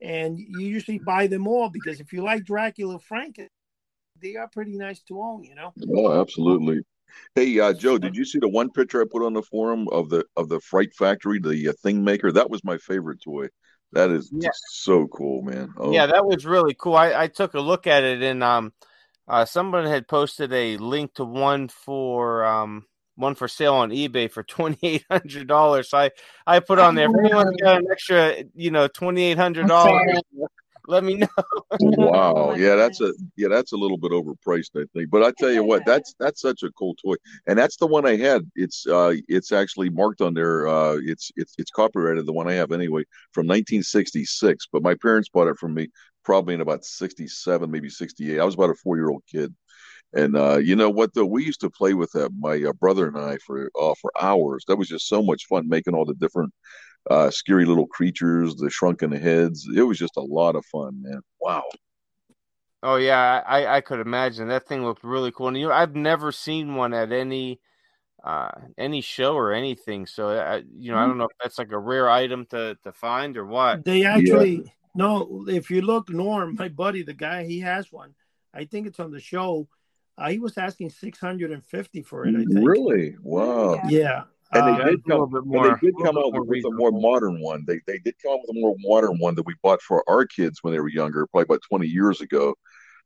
[0.00, 3.40] And you usually buy them all because if you like Dracula, Frank,
[4.20, 5.74] they are pretty nice to own, you know.
[5.94, 6.80] oh, absolutely.
[7.34, 10.10] Hey, uh, Joe, did you see the one picture I put on the forum of
[10.10, 12.30] the of the Fright Factory, the uh, Thing Maker?
[12.32, 13.48] That was my favorite toy.
[13.92, 14.48] That is Yeah.
[14.48, 15.72] just so cool, man.
[15.78, 16.96] Oh, Yeah, that was really cool.
[16.96, 18.72] I, I took a look at it and um
[19.28, 22.86] uh someone had posted a link to one for um
[23.16, 25.90] one for sale on eBay for twenty eight hundred dollars.
[25.90, 26.10] So I,
[26.46, 30.20] I put on there if anyone's got an extra, you know, twenty eight hundred dollars,
[30.88, 31.28] let me know.
[31.80, 32.54] wow.
[32.54, 35.10] Yeah, that's a yeah, that's a little bit overpriced, I think.
[35.10, 37.14] But I tell you what, that's that's such a cool toy,
[37.46, 38.48] and that's the one I had.
[38.54, 40.68] It's uh, it's actually marked on there.
[40.68, 42.26] Uh, it's it's it's copyrighted.
[42.26, 44.66] The one I have anyway from 1966.
[44.72, 45.88] But my parents bought it from me
[46.24, 48.40] probably in about 67, maybe 68.
[48.40, 49.54] I was about a four year old kid.
[50.14, 51.14] And uh, you know what?
[51.14, 54.12] Though we used to play with that, my uh, brother and I, for uh, for
[54.20, 54.64] hours.
[54.66, 56.52] That was just so much fun making all the different
[57.10, 59.66] uh, scary little creatures, the shrunken heads.
[59.74, 61.20] It was just a lot of fun, man.
[61.40, 61.64] Wow.
[62.82, 65.48] Oh yeah, I, I could imagine that thing looked really cool.
[65.48, 67.60] And you know, I've never seen one at any
[68.24, 70.06] uh any show or anything.
[70.06, 72.92] So I, you know, I don't know if that's like a rare item to to
[72.92, 73.84] find or what.
[73.84, 75.46] They actually no.
[75.48, 78.14] If you look, Norm, my buddy, the guy, he has one.
[78.54, 79.68] I think it's on the show.
[80.18, 82.34] Uh, he was asking six hundred and fifty for it.
[82.34, 82.66] I think.
[82.66, 83.16] Really?
[83.22, 83.80] Wow.
[83.88, 84.24] Yeah.
[84.52, 85.30] And they Uh, did come.
[85.30, 87.64] bit and more- they did come out more with a more modern one.
[87.66, 90.24] They they did come out with a more modern one that we bought for our
[90.24, 92.54] kids when they were younger, probably about twenty years ago.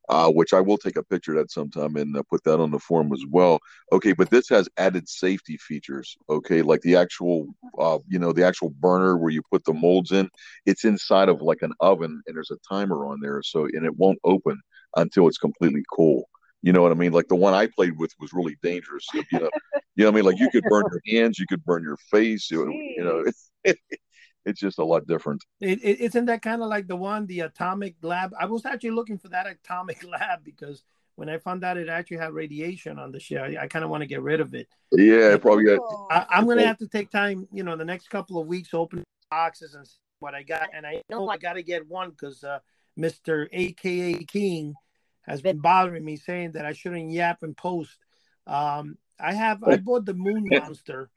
[0.08, 2.72] Uh, which I will take a picture of that sometime and uh, put that on
[2.72, 3.60] the forum as well.
[3.92, 6.16] Okay, but this has added safety features.
[6.28, 7.46] Okay, like the actual,
[7.78, 10.28] uh, you know, the actual burner where you put the molds in.
[10.66, 13.96] It's inside of like an oven, and there's a timer on there, so and it
[13.96, 14.60] won't open
[14.96, 16.28] until it's completely cool.
[16.62, 17.12] You know what I mean?
[17.12, 19.06] Like the one I played with was really dangerous.
[19.14, 19.50] You know,
[19.96, 20.24] you know what I mean?
[20.24, 22.50] Like you could burn your hands, you could burn your face.
[22.50, 23.24] You, you know,
[23.64, 23.80] it's,
[24.44, 25.44] it's just a lot different.
[25.60, 28.32] It, it, isn't that kind of like the one, the atomic lab?
[28.38, 30.82] I was actually looking for that atomic lab because
[31.16, 33.90] when I found out it actually had radiation on the ship, I, I kind of
[33.90, 34.68] want to get rid of it.
[34.92, 35.80] Yeah, probably got.
[36.10, 38.74] I, I'm going to have to take time, you know, the next couple of weeks,
[38.74, 40.68] open boxes and see what I got.
[40.74, 42.58] And I know I got to get one because uh,
[42.98, 43.48] Mr.
[43.52, 44.74] AKA King
[45.22, 47.96] has been bothering me saying that I shouldn't yap and post.
[48.46, 51.10] Um, I have, I bought the Moon Monster.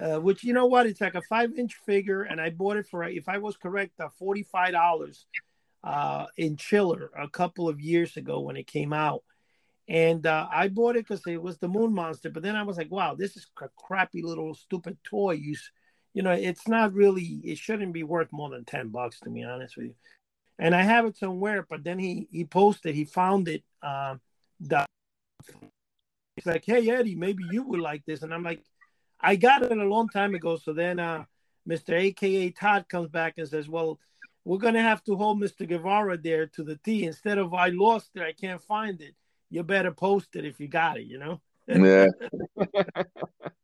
[0.00, 0.86] Uh, which you know what?
[0.86, 3.98] It's like a five inch figure, and I bought it for, if I was correct,
[3.98, 5.26] uh, forty five dollars
[5.86, 9.22] uh, in Chiller a couple of years ago when it came out.
[9.88, 12.30] And uh, I bought it because it was the Moon Monster.
[12.30, 15.32] But then I was like, wow, this is a crappy little stupid toy.
[15.32, 15.54] You,
[16.12, 19.44] you know, it's not really, it shouldn't be worth more than 10 bucks, to be
[19.44, 19.94] honest with you.
[20.58, 23.62] And I have it somewhere, but then he he posted, he found it.
[23.82, 24.20] Um,
[24.60, 24.86] the,
[26.36, 28.22] it's like, hey, Eddie, maybe you would like this.
[28.22, 28.62] And I'm like,
[29.20, 30.56] I got it a long time ago.
[30.56, 31.24] So then uh,
[31.68, 31.92] Mr.
[31.92, 33.98] AKA Todd comes back and says, well,
[34.44, 35.68] we're going to have to hold Mr.
[35.68, 37.04] Guevara there to the T.
[37.04, 39.14] Instead of I lost it, I can't find it.
[39.50, 41.40] You better post it if you got it, you know?
[41.68, 42.06] Yeah,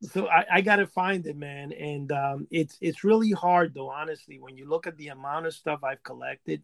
[0.03, 1.70] so I, I gotta find it, man.
[1.72, 5.55] And um, it's it's really hard though, honestly, when you look at the amount of
[5.55, 6.62] stuff I've collected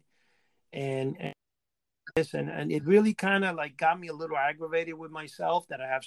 [0.73, 1.33] and and
[2.15, 5.67] this and, and it really kind of like got me a little aggravated with myself
[5.69, 6.03] that I have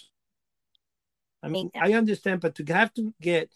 [1.45, 3.51] I mean, I understand, but to have to get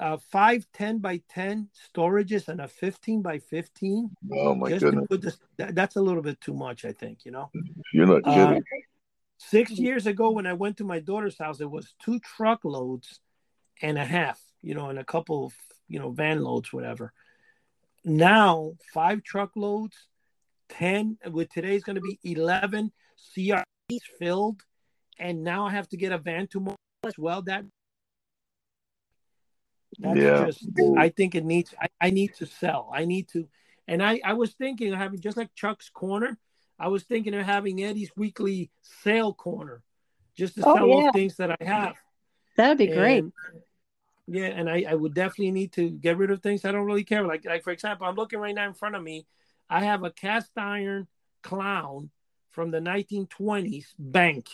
[0.00, 4.90] uh five 10 by 10 storages and a 15 by 15 oh my just to
[4.90, 7.50] goodness, put this that, that's a little bit too much, I think, you know.
[7.92, 8.64] you're not Uh, kidding.
[9.38, 13.20] six years ago when I went to my daughter's house, it was two truckloads
[13.80, 15.54] and a half, you know, and a couple of,
[15.88, 17.12] you know, van loads, whatever.
[18.04, 19.96] Now, five truckloads,
[20.68, 22.92] 10, with today's going to be 11
[23.36, 23.64] CRTs
[24.18, 24.62] filled.
[25.18, 27.42] And now I have to get a van tomorrow as well.
[27.42, 27.64] That,
[29.98, 30.46] that's Yeah.
[30.46, 32.90] just, I think it needs, I, I need to sell.
[32.92, 33.48] I need to,
[33.86, 36.38] and I, I was thinking of having just like Chuck's Corner,
[36.78, 39.82] I was thinking of having Eddie's weekly sale corner
[40.34, 41.02] just to Oh, sell yeah.
[41.02, 41.94] those things that I have.
[42.56, 43.24] That'd be great.
[44.26, 47.04] Yeah, and I, I would definitely need to get rid of things I don't really
[47.04, 47.26] care.
[47.26, 49.26] Like like for example, I'm looking right now in front of me.
[49.68, 51.06] I have a cast iron
[51.42, 52.10] clown
[52.50, 54.48] from the 1920s bank.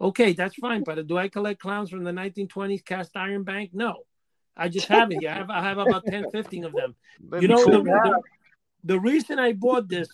[0.00, 3.70] Okay, that's fine, but do I collect clowns from the 1920s cast iron bank?
[3.72, 4.04] No.
[4.56, 5.30] I just have it here.
[5.30, 6.94] I have, I have about 10, 15 of them.
[7.28, 8.22] That'd You know, the, the,
[8.84, 10.08] the reason I bought this,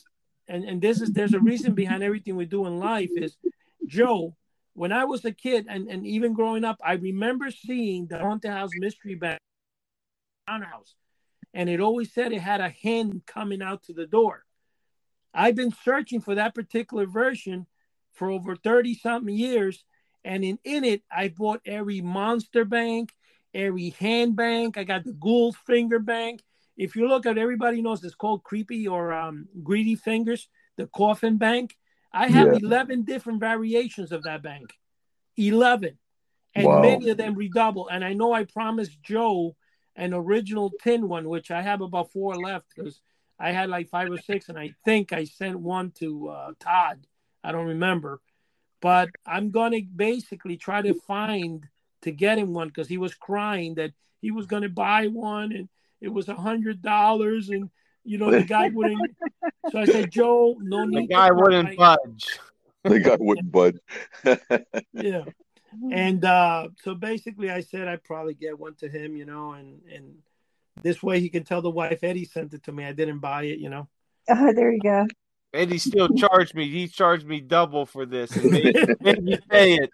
[0.48, 3.36] and, and this is there's a reason behind everything we do in life is
[3.86, 4.34] Joe,
[4.74, 8.50] when I was a kid and, and even growing up, I remember seeing the haunted
[8.50, 9.38] house mystery bag
[10.48, 10.94] house.
[11.54, 14.44] And it always said it had a hen coming out to the door.
[15.34, 17.66] I've been searching for that particular version
[18.12, 19.84] for over 30 something years.
[20.24, 23.12] And in, in it, I bought every monster bank,
[23.54, 24.76] every hand bank.
[24.76, 26.42] I got the ghoul finger bank.
[26.76, 31.36] If you look at everybody knows it's called creepy or um, greedy fingers, the coffin
[31.36, 31.76] bank.
[32.12, 32.58] I have Yeah.
[32.60, 34.74] 11 different variations of that bank.
[35.36, 35.98] 11.
[36.54, 36.80] And Wow.
[36.80, 37.88] many of them redouble.
[37.88, 39.56] And I know I promised Joe
[39.96, 43.00] an original tin one, which I have about four left because
[43.38, 47.06] I had like five or six, and I think I sent one to uh, Todd.
[47.42, 48.20] I don't remember,
[48.80, 51.66] but I'm gonna basically try to find
[52.02, 55.68] to get him one because he was crying that he was gonna buy one and
[56.00, 57.70] it was a hundred dollars and
[58.04, 59.16] you know the guy wouldn't.
[59.70, 61.10] so I said, Joe, no The need.
[61.10, 61.96] guy to wouldn't cry.
[62.04, 62.38] budge.
[62.84, 63.78] the guy wouldn't budge.
[64.92, 65.24] Yeah.
[65.92, 69.80] And uh, so basically, I said I'd probably get one to him, you know, and
[69.92, 70.14] and
[70.82, 72.84] this way he can tell the wife Eddie sent it to me.
[72.84, 73.88] I didn't buy it, you know.
[74.28, 75.06] Oh, there you go.
[75.52, 76.68] Eddie still charged me.
[76.68, 79.90] He charged me double for this and made, made me pay it.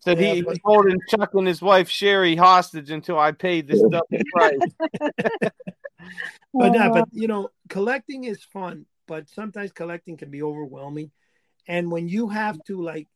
[0.00, 3.66] Said Yeah, he but- was holding Chuck and his wife Sherry hostage until I paid
[3.68, 4.58] this double price.
[6.52, 11.10] But uh, but you know, collecting is fun, but sometimes collecting can be overwhelming.
[11.68, 13.06] And when you have to like,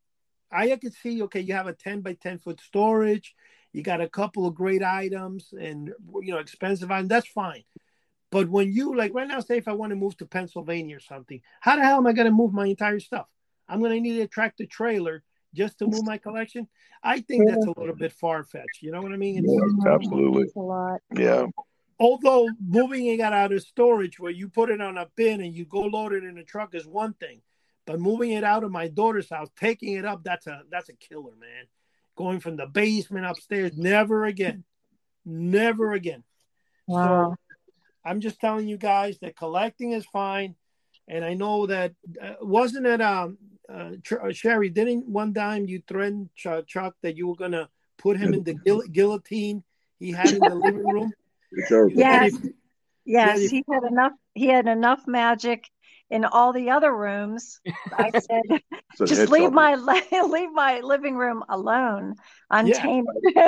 [0.55, 3.35] I could see, okay, you have a ten by ten foot storage,
[3.73, 5.93] you got a couple of great items, and
[6.23, 7.09] you know, expensive items.
[7.09, 7.65] That's fine.
[8.31, 11.01] But when you like right now, say if I want to move to Pennsylvania or
[11.01, 13.27] something, how the hell am I going to move my entire stuff?
[13.69, 15.23] I'm going to need a tractor trailer
[15.55, 16.69] just to move my collection.
[17.03, 18.83] I think that's a little bit far fetched.
[18.83, 19.45] You know what I mean?
[19.45, 20.43] It's, Yeah, absolutely.
[20.43, 21.01] It's a lot.
[21.15, 21.47] Yeah.
[22.01, 25.65] although moving it out of storage where you put it on a bin and you
[25.65, 27.41] go load it in a truck is one thing
[27.87, 30.95] but moving it out of my daughter's house taking it up that's a that's a
[30.95, 31.65] killer man
[32.17, 34.65] going from the basement upstairs never again
[35.25, 36.23] never again
[36.87, 37.03] Wow.
[37.35, 37.37] so
[38.05, 40.55] i'm just telling you guys that collecting is fine
[41.09, 43.39] and i know that uh, wasn't it um
[43.73, 47.69] uh, Tr- uh, sherry didn't one time you threaten Ch- chuck that you were gonna
[47.97, 49.63] put him in the guil- guillotine
[49.99, 51.13] he had in the living room
[51.97, 52.33] Yes.
[53.07, 54.13] Yes, he had enough.
[54.35, 55.69] He had enough magic
[56.11, 57.61] in all the other rooms.
[57.93, 58.43] I said,
[58.95, 59.55] So just leave chopper.
[59.55, 59.75] my
[60.27, 62.15] leave my living room alone,
[62.51, 63.09] untamed.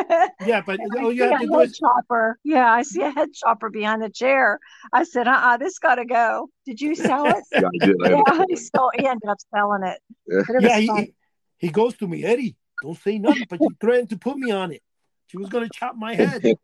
[0.47, 2.39] Yeah, but I all see you have a to do head is chopper.
[2.45, 4.59] Yeah, I see a head chopper behind the chair.
[4.93, 6.49] I said, uh-uh, this got to go.
[6.67, 7.45] Did you sell it?
[7.53, 7.97] Yeah, I did.
[8.05, 10.01] I yeah, had he, sold, he ended up selling it.
[10.27, 10.43] Yeah.
[10.61, 11.15] Yeah, he, he
[11.59, 12.57] he goes to me, Eddie.
[12.83, 14.83] Don't say nothing, but you threatened to put me on it.
[15.29, 16.43] She was gonna chop my head.
[16.45, 16.57] yeah,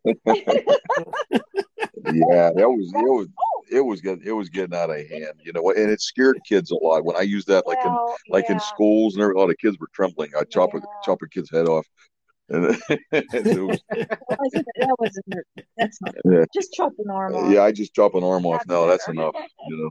[2.55, 5.51] that was it was oh, it was getting it was getting out of hand, you
[5.53, 7.03] know, and it scared kids a lot.
[7.03, 9.77] When I used that, like in Well, like in schools and a lot of kids
[9.79, 10.31] were trembling.
[10.39, 11.85] I chop a chop a kid's head off,
[12.49, 15.65] and it was, That wasn't, that wasn't it.
[15.77, 16.45] That's not Yeah.
[16.53, 17.51] just chop an arm off.
[17.51, 18.59] yeah, I just chop an arm off.
[18.59, 19.35] That's No, that's enough,
[19.67, 19.89] you know.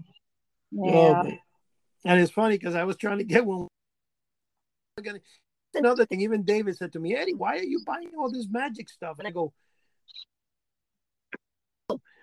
[0.84, 1.22] Oh, Yeah.
[1.22, 1.38] man.
[2.04, 3.68] and it's funny because I was trying to get one.
[5.74, 8.90] Another thing, even David said to me, Eddie, why are you buying all this magic
[8.90, 9.18] stuff?
[9.18, 9.52] And I go,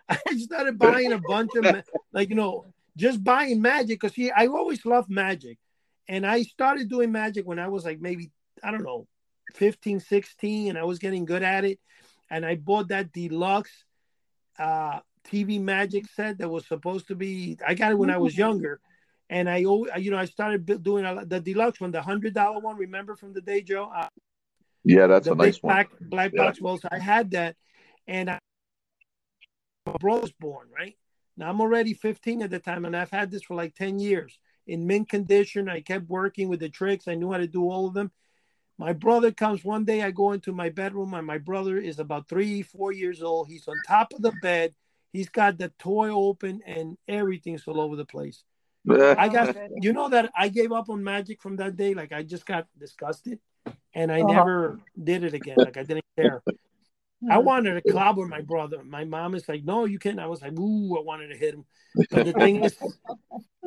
[0.28, 1.84] I started buying a bunch of,
[2.14, 2.66] like, you know,
[2.97, 5.57] just buying magic because he I always loved magic.
[6.07, 8.32] And I started doing magic when I was like maybe,
[8.64, 9.07] I don't know,
[9.53, 11.80] 15, 16, and I was getting good at it.
[12.32, 13.86] And I bought that deluxe
[14.57, 18.38] uh, TV magic set that was supposed to be, I got it when I was
[18.38, 18.80] younger.
[19.30, 22.78] And I, you know, I started doing a, the deluxe one, the hundred dollar one.
[22.78, 23.91] Remember from the day, Joe?
[23.95, 24.07] Uh,
[24.84, 25.74] Yeah, that's a nice big one.
[25.74, 26.45] black black Yeah.
[26.45, 26.62] box.
[26.62, 27.55] Well, so I had that,
[28.07, 28.39] and I,
[29.89, 30.95] my brother's born right
[31.37, 31.49] now.
[31.49, 34.85] I'm already 15 at the time, and I've had this for like 10 years in
[34.87, 35.69] mint condition.
[35.69, 37.07] I kept working with the tricks.
[37.07, 38.11] I knew how to do all of them.
[38.77, 40.01] My brother comes one day.
[40.03, 43.47] I go into my bedroom, and my brother is about three, four years old.
[43.47, 44.73] He's on top of the bed.
[45.11, 48.43] He's got the toy open, and everything's all over the place.
[48.87, 51.93] I got, you know, that I gave up on magic from that day.
[51.93, 53.39] Like I just got disgusted,
[53.93, 54.33] and I Uh-huh.
[54.35, 55.61] never did it again.
[55.61, 56.41] Like I didn't care.
[57.28, 58.84] I wanted to clobber my brother.
[58.84, 61.53] My mom is like, "No, you can't." I was like, "Ooh, I wanted to hit
[61.53, 61.65] him."
[62.09, 62.78] But the thing is,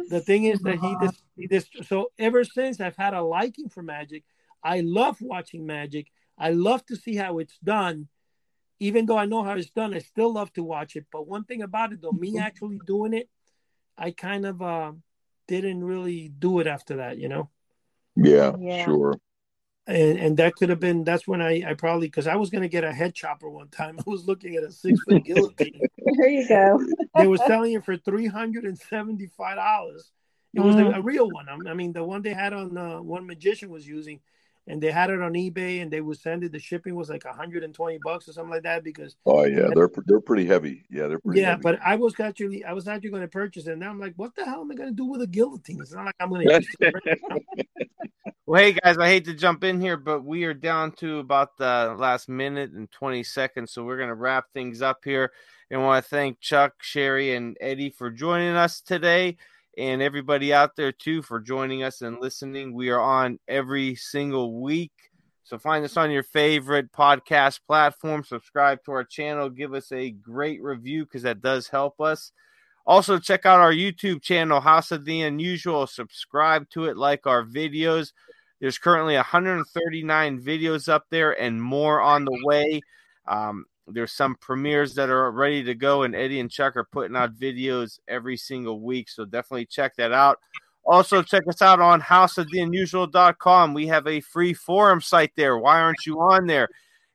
[0.08, 1.84] the thing is that he just, he just.
[1.86, 4.24] So ever since I've had a liking for magic,
[4.62, 6.10] I love watching magic.
[6.38, 8.08] I love to see how it's done.
[8.80, 11.06] Even though I know how it's done, I still love to watch it.
[11.12, 13.28] But one thing about it, though, me actually doing it,
[13.96, 14.92] I kind of uh,
[15.46, 17.50] didn't really do it after that, you know.
[18.16, 18.84] Yeah, Yeah.
[18.84, 19.20] sure.
[19.86, 22.68] And and that could have been that's when I I probably because I was gonna
[22.68, 23.98] get a head chopper one time.
[24.06, 25.80] I was looking at a six foot guillotine.
[26.18, 26.84] There you go.
[27.16, 30.10] they were selling it for three hundred and seventy five dollars.
[30.54, 31.48] It was a, a real one.
[31.48, 34.20] I I mean, the one they had on uh, one magician was using,
[34.66, 36.52] and they had it on eBay, and they would send it.
[36.52, 39.68] The shipping was like hundred and twenty bucks or something like that because Oh yeah,
[39.74, 40.84] they're they're pretty heavy.
[40.90, 41.50] Yeah, they're pretty yeah.
[41.50, 41.62] heavy.
[41.62, 43.72] But I was actually I was actually going to purchase it.
[43.72, 45.80] And now I'm like, what the hell am I going to do with a guillotine?
[45.80, 46.92] It's not like I'm going to use.
[48.44, 51.56] Well, hey guys, I hate to jump in here, but we are down to about
[51.56, 53.70] the last minute and 20 seconds.
[53.72, 55.32] So we're going to wrap things up here.
[55.70, 59.38] And I want to thank Chuck, Sherry, and Eddie for joining us today,
[59.76, 62.74] and everybody out there too for joining us and listening.
[62.74, 64.92] We are on every single week.
[65.44, 68.24] So find us on your favorite podcast platform.
[68.24, 69.50] Subscribe to our channel.
[69.50, 72.32] Give us a great review because that does help us.
[72.84, 75.86] Also, check out our YouTube channel, House of the Unusual.
[75.86, 78.12] Subscribe to it, like our videos.
[78.60, 82.80] There's currently 139 videos up there and more on the way.
[83.26, 87.16] Um, there's some premieres that are ready to go, and Eddie and Chuck are putting
[87.16, 89.08] out videos every single week.
[89.08, 90.38] So definitely check that out.
[90.84, 93.74] Also, check us out on houseoftheunusual.com.
[93.74, 95.56] We have a free forum site there.
[95.56, 96.68] Why aren't you on there?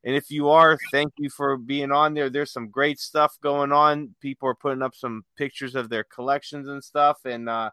[0.03, 2.29] And if you are, thank you for being on there.
[2.29, 4.15] There's some great stuff going on.
[4.21, 7.17] People are putting up some pictures of their collections and stuff.
[7.25, 7.71] And uh,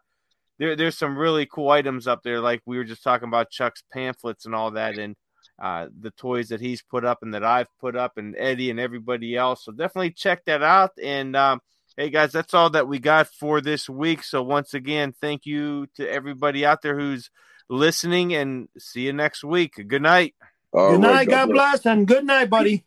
[0.59, 2.41] there, there's some really cool items up there.
[2.41, 4.97] Like we were just talking about Chuck's pamphlets and all that.
[4.97, 5.15] And
[5.61, 8.79] uh, the toys that he's put up and that I've put up, and Eddie and
[8.79, 9.65] everybody else.
[9.65, 10.91] So definitely check that out.
[11.01, 11.61] And um,
[11.97, 14.23] hey, guys, that's all that we got for this week.
[14.23, 17.29] So once again, thank you to everybody out there who's
[17.69, 19.73] listening, and see you next week.
[19.87, 20.35] Good night.
[20.73, 21.11] All good night.
[21.11, 21.81] Right, God, God bless.
[21.81, 22.85] bless, and good night, buddy.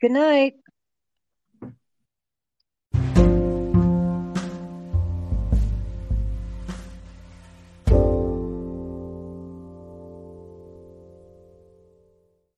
[0.00, 0.54] Good night.